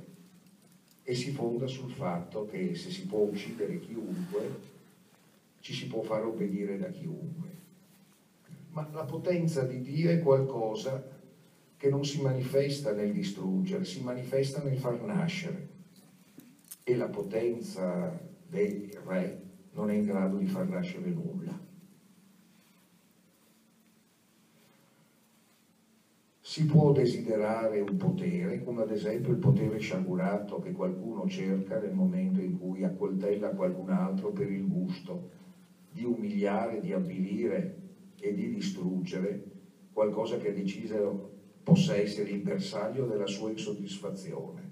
e 1.03 1.13
si 1.13 1.31
fonda 1.31 1.67
sul 1.67 1.91
fatto 1.91 2.45
che 2.45 2.73
se 2.73 2.89
si 2.89 3.05
può 3.05 3.19
uccidere 3.19 3.79
chiunque 3.79 4.70
ci 5.61 5.73
si 5.73 5.87
può 5.87 6.01
far 6.01 6.25
obbedire 6.25 6.77
da 6.77 6.89
chiunque. 6.89 7.49
Ma 8.71 8.89
la 8.91 9.05
potenza 9.05 9.63
di 9.63 9.81
Dio 9.81 10.09
è 10.09 10.19
qualcosa 10.19 11.19
che 11.77 11.89
non 11.89 12.03
si 12.03 12.21
manifesta 12.21 12.93
nel 12.93 13.11
distruggere, 13.13 13.85
si 13.85 14.03
manifesta 14.03 14.61
nel 14.61 14.77
far 14.77 15.01
nascere 15.01 15.69
e 16.83 16.95
la 16.95 17.07
potenza 17.07 18.19
dei 18.47 18.91
re 19.05 19.41
non 19.73 19.89
è 19.89 19.93
in 19.93 20.05
grado 20.05 20.37
di 20.37 20.47
far 20.47 20.67
nascere 20.67 21.09
nulla. 21.09 21.57
Si 26.39 26.65
può 26.65 26.91
desiderare 26.91 27.79
un 27.79 27.95
potere, 27.95 28.61
come 28.61 28.81
ad 28.81 28.91
esempio 28.91 29.31
il 29.31 29.37
potere 29.37 29.79
sciagurato 29.79 30.59
che 30.59 30.73
qualcuno 30.73 31.27
cerca 31.29 31.79
nel 31.79 31.93
momento 31.93 32.41
in 32.41 32.59
cui 32.59 32.83
accoltella 32.83 33.51
qualcun 33.51 33.89
altro 33.89 34.31
per 34.31 34.51
il 34.51 34.67
gusto 34.67 35.39
di 36.31 36.43
umiliare, 36.43 36.79
di 36.79 36.93
avvilire 36.93 37.79
e 38.19 38.33
di 38.33 38.49
distruggere 38.49 39.49
qualcosa 39.91 40.37
che 40.37 40.49
ha 40.49 40.53
deciso 40.53 41.29
possa 41.63 41.95
essere 41.95 42.29
il 42.29 42.39
bersaglio 42.39 43.05
della 43.05 43.27
sua 43.27 43.49
insoddisfazione 43.49 44.69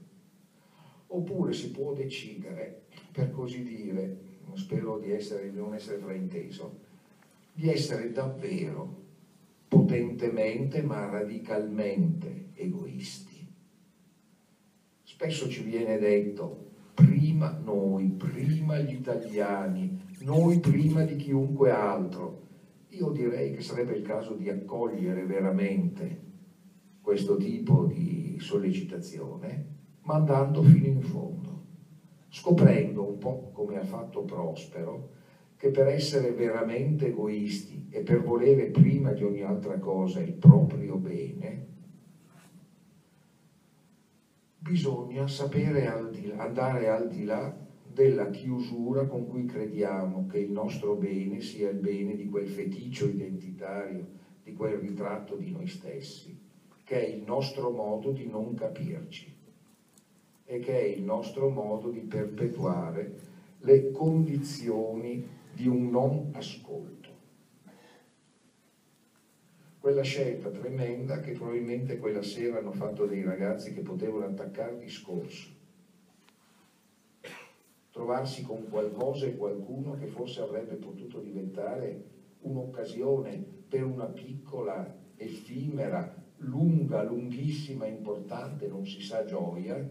oppure 1.07 1.53
si 1.53 1.71
può 1.71 1.91
decidere, 1.91 2.83
per 3.11 3.31
così 3.31 3.63
dire, 3.63 4.17
spero 4.53 4.97
di, 4.97 5.11
essere, 5.11 5.49
di 5.49 5.57
non 5.57 5.73
essere 5.73 5.97
frainteso, 5.97 6.79
di 7.51 7.67
essere 7.67 8.11
davvero 8.11 8.97
potentemente 9.67 10.81
ma 10.83 11.05
radicalmente 11.05 12.49
egoisti. 12.53 13.47
Spesso 15.03 15.49
ci 15.49 15.61
viene 15.63 15.97
detto 15.97 16.68
prima 16.99 17.57
noi, 17.63 18.09
prima 18.09 18.77
gli 18.79 18.93
italiani, 18.93 20.01
noi 20.21 20.59
prima 20.59 21.03
di 21.03 21.15
chiunque 21.15 21.71
altro. 21.71 22.47
Io 22.89 23.11
direi 23.11 23.53
che 23.53 23.61
sarebbe 23.61 23.93
il 23.93 24.01
caso 24.01 24.33
di 24.33 24.49
accogliere 24.49 25.23
veramente 25.23 26.27
questo 27.01 27.37
tipo 27.37 27.85
di 27.85 28.37
sollecitazione 28.39 29.77
ma 30.01 30.15
andando 30.15 30.63
fino 30.63 30.87
in 30.87 31.01
fondo, 31.01 31.65
scoprendo 32.29 33.07
un 33.07 33.19
po' 33.19 33.51
come 33.53 33.77
ha 33.77 33.83
fatto 33.83 34.23
Prospero, 34.23 35.09
che 35.55 35.69
per 35.69 35.85
essere 35.87 36.31
veramente 36.31 37.07
egoisti 37.07 37.89
e 37.91 38.01
per 38.01 38.23
volere 38.23 38.71
prima 38.71 39.11
di 39.11 39.23
ogni 39.23 39.43
altra 39.43 39.77
cosa 39.77 40.19
il 40.19 40.33
proprio 40.33 40.95
bene, 40.95 41.67
bisogna 44.69 45.27
sapere 45.27 45.87
al 45.87 46.11
là, 46.11 46.43
andare 46.43 46.89
al 46.89 47.09
di 47.09 47.23
là 47.23 47.51
della 47.91 48.29
chiusura 48.29 49.07
con 49.07 49.27
cui 49.27 49.45
crediamo 49.45 50.27
che 50.27 50.37
il 50.37 50.51
nostro 50.51 50.93
bene 50.93 51.41
sia 51.41 51.69
il 51.69 51.79
bene 51.79 52.15
di 52.15 52.29
quel 52.29 52.47
feticcio 52.47 53.07
identitario, 53.07 54.05
di 54.43 54.53
quel 54.53 54.77
ritratto 54.77 55.35
di 55.35 55.49
noi 55.49 55.67
stessi, 55.67 56.37
che 56.83 57.01
è 57.01 57.03
il 57.03 57.23
nostro 57.23 57.71
modo 57.71 58.11
di 58.11 58.27
non 58.27 58.53
capirci 58.53 59.37
e 60.45 60.59
che 60.59 60.79
è 60.79 60.83
il 60.83 61.01
nostro 61.01 61.49
modo 61.49 61.89
di 61.89 62.01
perpetuare 62.01 63.17
le 63.61 63.89
condizioni 63.89 65.23
di 65.51 65.65
un 65.65 65.89
non 65.89 66.29
ascolto. 66.33 66.98
Quella 69.79 70.01
scelta 70.01 70.49
tremenda 70.49 71.21
che 71.21 71.31
probabilmente 71.31 71.99
quella 71.99 72.21
sera 72.21 72.57
hanno 72.57 72.73
fatto 72.73 73.05
dei 73.05 73.23
ragazzi 73.23 73.71
che 73.71 73.79
potevano 73.79 74.25
attaccare 74.25 74.77
discorso, 74.77 75.49
trovarsi 77.89 78.43
con 78.43 78.67
qualcosa 78.69 79.25
e 79.25 79.37
qualcuno 79.37 79.95
che 79.95 80.07
forse 80.07 80.41
avrebbe 80.41 80.75
potuto 80.75 81.21
diventare 81.21 82.03
un'occasione 82.39 83.41
per 83.69 83.85
una 83.85 84.07
piccola, 84.07 84.85
effimera, 85.15 86.13
lunga, 86.39 87.01
lunghissima, 87.01 87.85
importante, 87.85 88.67
non 88.67 88.85
si 88.85 88.99
sa 88.99 89.23
gioia, 89.23 89.81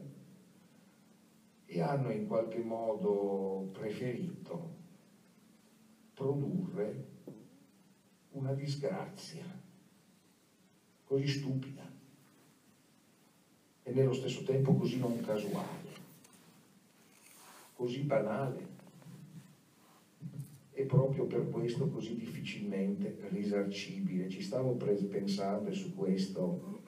e 1.65 1.81
hanno 1.81 2.11
in 2.11 2.27
qualche 2.27 2.61
modo 2.61 3.71
preferito 3.73 4.77
produrre 6.13 7.07
una 8.33 8.53
disgrazia 8.53 9.67
così 11.09 11.27
stupida. 11.27 11.91
E 13.83 13.91
nello 13.91 14.13
stesso 14.13 14.43
tempo 14.43 14.75
così 14.75 14.99
non 14.99 15.19
casuale, 15.21 15.91
così 17.73 18.01
banale. 18.01 18.77
E 20.71 20.85
proprio 20.85 21.25
per 21.25 21.49
questo 21.49 21.89
così 21.89 22.15
difficilmente 22.15 23.17
risarcibile. 23.31 24.29
Ci 24.29 24.43
stavo 24.43 24.75
pensando 24.75 25.73
su 25.73 25.95
questo, 25.95 26.83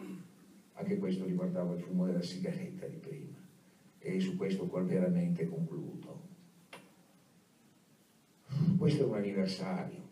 anche 0.74 0.98
questo 0.98 1.24
riguardava 1.24 1.72
il 1.72 1.80
fumo 1.80 2.04
della 2.04 2.22
sigaretta 2.22 2.87
di 2.87 2.96
prima. 2.96 3.38
E 3.98 4.20
su 4.20 4.37
questo 4.37 4.66
qua 4.66 4.83
veramente 4.83 5.48
concludo. 5.48 6.28
Questo 8.76 9.02
è 9.02 9.06
un 9.06 9.14
anniversario, 9.14 10.09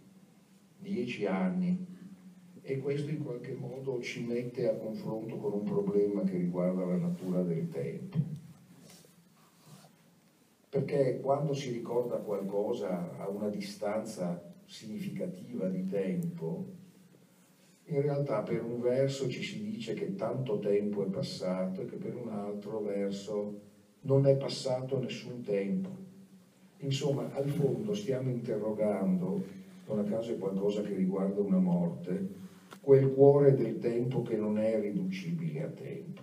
dieci 0.79 1.27
anni, 1.27 1.88
e 2.71 2.79
questo 2.81 3.09
in 3.09 3.25
qualche 3.25 3.55
modo 3.55 3.99
ci 4.03 4.27
mette 4.27 4.69
a 4.69 4.75
confronto 4.75 5.37
con 5.39 5.53
un 5.55 5.65
problema 5.65 6.23
che 6.25 6.37
riguarda 6.37 6.85
la 6.85 6.97
natura 6.97 7.41
del 7.41 7.67
tempo. 7.71 8.19
Perché 10.69 11.19
quando 11.23 11.55
si 11.55 11.71
ricorda 11.71 12.19
qualcosa 12.19 13.17
a 13.17 13.27
una 13.27 13.49
distanza 13.49 14.53
significativa 14.67 15.67
di 15.67 15.87
tempo, 15.87 16.67
in 17.85 18.03
realtà 18.03 18.43
per 18.43 18.63
un 18.63 18.83
verso 18.83 19.31
ci 19.31 19.43
si 19.43 19.63
dice 19.63 19.95
che 19.95 20.15
tanto 20.15 20.59
tempo 20.59 21.03
è 21.03 21.07
passato 21.07 21.81
e 21.81 21.87
che 21.87 21.97
per 21.97 22.15
un 22.17 22.29
altro 22.29 22.83
verso 22.83 23.61
non 24.03 24.27
è 24.27 24.37
passato 24.37 25.01
nessun 25.01 25.41
tempo. 25.41 25.89
Insomma, 26.81 27.33
al 27.33 27.49
fondo 27.49 27.95
stiamo 27.95 28.29
interrogando, 28.29 29.43
non 29.87 30.01
a 30.01 30.05
caso 30.05 30.33
è 30.33 30.37
qualcosa 30.39 30.83
che 30.83 30.95
riguarda 30.95 31.41
una 31.41 31.59
morte, 31.59 32.47
quel 32.89 33.13
cuore 33.13 33.55
del 33.55 33.77
tempo 33.77 34.23
che 34.23 34.39
non 34.39 34.59
è 34.59 34.81
riducibile 34.81 35.63
a 35.63 35.69
tempo. 35.69 36.23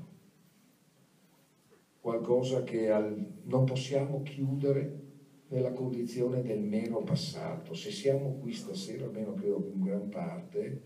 Qualcosa 1.99 2.63
che 2.63 2.89
al, 2.89 3.23
non 3.43 3.65
possiamo 3.65 4.23
chiudere 4.23 5.01
nella 5.49 5.73
condizione 5.73 6.41
del 6.41 6.61
mero 6.61 7.03
passato. 7.03 7.75
Se 7.75 7.91
siamo 7.91 8.39
qui 8.39 8.51
stasera, 8.51 9.05
almeno 9.05 9.35
credo 9.35 9.69
in 9.75 9.83
gran 9.83 10.09
parte, 10.09 10.81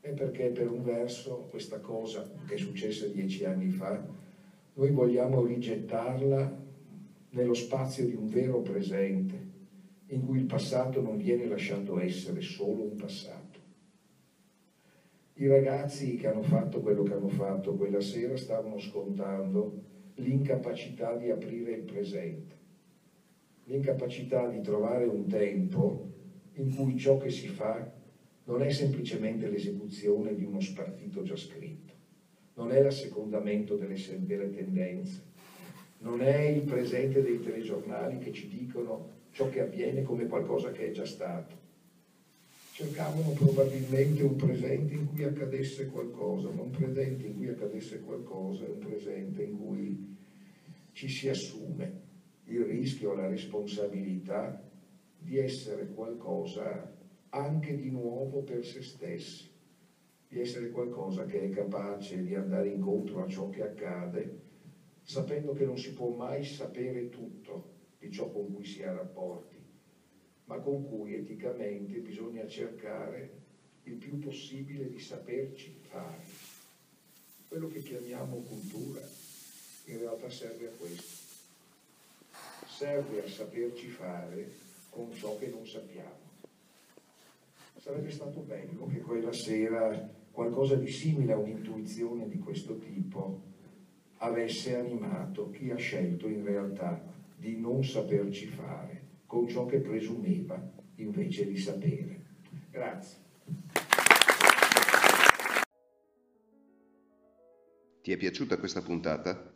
è 0.00 0.10
perché 0.10 0.50
per 0.50 0.70
un 0.70 0.82
verso 0.82 1.46
questa 1.48 1.80
cosa 1.80 2.30
che 2.46 2.56
è 2.56 2.58
successa 2.58 3.06
dieci 3.06 3.46
anni 3.46 3.70
fa, 3.70 4.06
noi 4.74 4.90
vogliamo 4.90 5.42
rigettarla 5.42 6.66
nello 7.30 7.54
spazio 7.54 8.04
di 8.04 8.14
un 8.14 8.28
vero 8.28 8.60
presente, 8.60 9.36
in 10.08 10.26
cui 10.26 10.36
il 10.36 10.44
passato 10.44 11.00
non 11.00 11.16
viene 11.16 11.46
lasciato 11.46 11.98
essere 11.98 12.42
solo 12.42 12.82
un 12.82 12.96
passato. 12.96 13.37
I 15.40 15.46
ragazzi 15.46 16.16
che 16.16 16.26
hanno 16.26 16.42
fatto 16.42 16.80
quello 16.80 17.04
che 17.04 17.12
hanno 17.12 17.28
fatto 17.28 17.76
quella 17.76 18.00
sera 18.00 18.36
stavano 18.36 18.76
scontando 18.80 19.70
l'incapacità 20.14 21.14
di 21.14 21.30
aprire 21.30 21.70
il 21.70 21.82
presente, 21.82 22.56
l'incapacità 23.62 24.48
di 24.48 24.60
trovare 24.60 25.06
un 25.06 25.28
tempo 25.28 26.08
in 26.54 26.74
cui 26.74 26.98
ciò 26.98 27.18
che 27.18 27.30
si 27.30 27.46
fa 27.46 27.88
non 28.42 28.62
è 28.62 28.70
semplicemente 28.70 29.46
l'esecuzione 29.46 30.34
di 30.34 30.42
uno 30.42 30.58
spartito 30.58 31.22
già 31.22 31.36
scritto, 31.36 31.94
non 32.54 32.72
è 32.72 32.80
l'assecondamento 32.80 33.76
delle, 33.76 33.94
delle 34.24 34.50
tendenze, 34.50 35.22
non 35.98 36.20
è 36.20 36.40
il 36.40 36.64
presente 36.64 37.22
dei 37.22 37.38
telegiornali 37.38 38.18
che 38.18 38.32
ci 38.32 38.48
dicono 38.48 39.26
ciò 39.30 39.48
che 39.48 39.60
avviene 39.60 40.02
come 40.02 40.26
qualcosa 40.26 40.72
che 40.72 40.86
è 40.86 40.90
già 40.90 41.04
stato. 41.04 41.67
Cercavano 42.78 43.30
probabilmente 43.30 44.22
un 44.22 44.36
presente 44.36 44.94
in 44.94 45.04
cui 45.04 45.24
accadesse 45.24 45.86
qualcosa, 45.86 46.48
ma 46.50 46.60
un 46.60 46.70
presente 46.70 47.26
in 47.26 47.34
cui 47.34 47.48
accadesse 47.48 47.98
qualcosa 47.98 48.66
è 48.66 48.68
un 48.68 48.78
presente 48.78 49.42
in 49.42 49.58
cui 49.58 50.14
ci 50.92 51.08
si 51.08 51.28
assume 51.28 51.92
il 52.44 52.60
rischio, 52.60 53.12
la 53.14 53.26
responsabilità 53.26 54.64
di 55.16 55.38
essere 55.38 55.88
qualcosa 55.88 56.88
anche 57.30 57.74
di 57.74 57.88
nuovo 57.88 58.42
per 58.42 58.64
se 58.64 58.80
stessi, 58.80 59.48
di 60.28 60.38
essere 60.38 60.68
qualcosa 60.68 61.24
che 61.24 61.42
è 61.42 61.48
capace 61.48 62.22
di 62.22 62.36
andare 62.36 62.68
incontro 62.68 63.20
a 63.20 63.26
ciò 63.26 63.48
che 63.48 63.62
accade, 63.62 64.36
sapendo 65.02 65.52
che 65.52 65.64
non 65.64 65.78
si 65.78 65.90
può 65.90 66.10
mai 66.10 66.44
sapere 66.44 67.08
tutto 67.08 67.60
di 67.98 68.08
ciò 68.08 68.28
con 68.28 68.48
cui 68.48 68.64
si 68.64 68.84
ha 68.84 68.92
rapporti, 68.92 69.57
ma 70.48 70.56
con 70.58 70.86
cui 70.88 71.14
eticamente 71.14 71.98
bisogna 71.98 72.46
cercare 72.46 73.30
il 73.84 73.94
più 73.94 74.18
possibile 74.18 74.88
di 74.88 74.98
saperci 74.98 75.74
fare. 75.90 76.24
Quello 77.48 77.68
che 77.68 77.80
chiamiamo 77.80 78.36
cultura 78.48 79.00
in 79.84 79.98
realtà 79.98 80.28
serve 80.30 80.66
a 80.66 80.70
questo, 80.70 81.36
serve 82.66 83.24
a 83.24 83.28
saperci 83.28 83.88
fare 83.88 84.50
con 84.90 85.12
ciò 85.14 85.36
che 85.38 85.48
non 85.48 85.66
sappiamo. 85.66 86.26
Sarebbe 87.78 88.10
stato 88.10 88.40
bello 88.40 88.86
che 88.86 89.00
quella 89.00 89.32
sera 89.32 90.10
qualcosa 90.30 90.76
di 90.76 90.90
simile 90.90 91.32
a 91.32 91.38
un'intuizione 91.38 92.26
di 92.28 92.38
questo 92.38 92.78
tipo 92.78 93.42
avesse 94.18 94.76
animato 94.76 95.50
chi 95.50 95.70
ha 95.70 95.76
scelto 95.76 96.26
in 96.26 96.44
realtà 96.44 97.02
di 97.36 97.56
non 97.56 97.84
saperci 97.84 98.46
fare 98.46 98.97
con 99.28 99.46
ciò 99.46 99.66
che 99.66 99.78
presumeva 99.80 100.58
invece 100.96 101.46
di 101.46 101.58
sapere. 101.58 102.24
Grazie. 102.70 103.26
Ti 108.00 108.12
è 108.12 108.16
piaciuta 108.16 108.58
questa 108.58 108.80
puntata? 108.80 109.54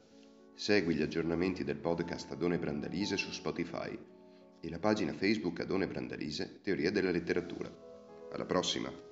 Segui 0.54 0.94
gli 0.94 1.00
aggiornamenti 1.00 1.64
del 1.64 1.78
podcast 1.78 2.30
Adone 2.32 2.58
Brandalise 2.58 3.16
su 3.16 3.30
Spotify 3.30 3.98
e 4.61 4.68
la 4.68 4.78
pagina 4.78 5.14
Facebook 5.14 5.61
Adone 5.61 5.87
Brandalise 5.87 6.61
Teoria 6.62 6.90
della 6.90 7.11
letteratura. 7.11 7.74
Alla 8.30 8.44
prossima! 8.44 9.12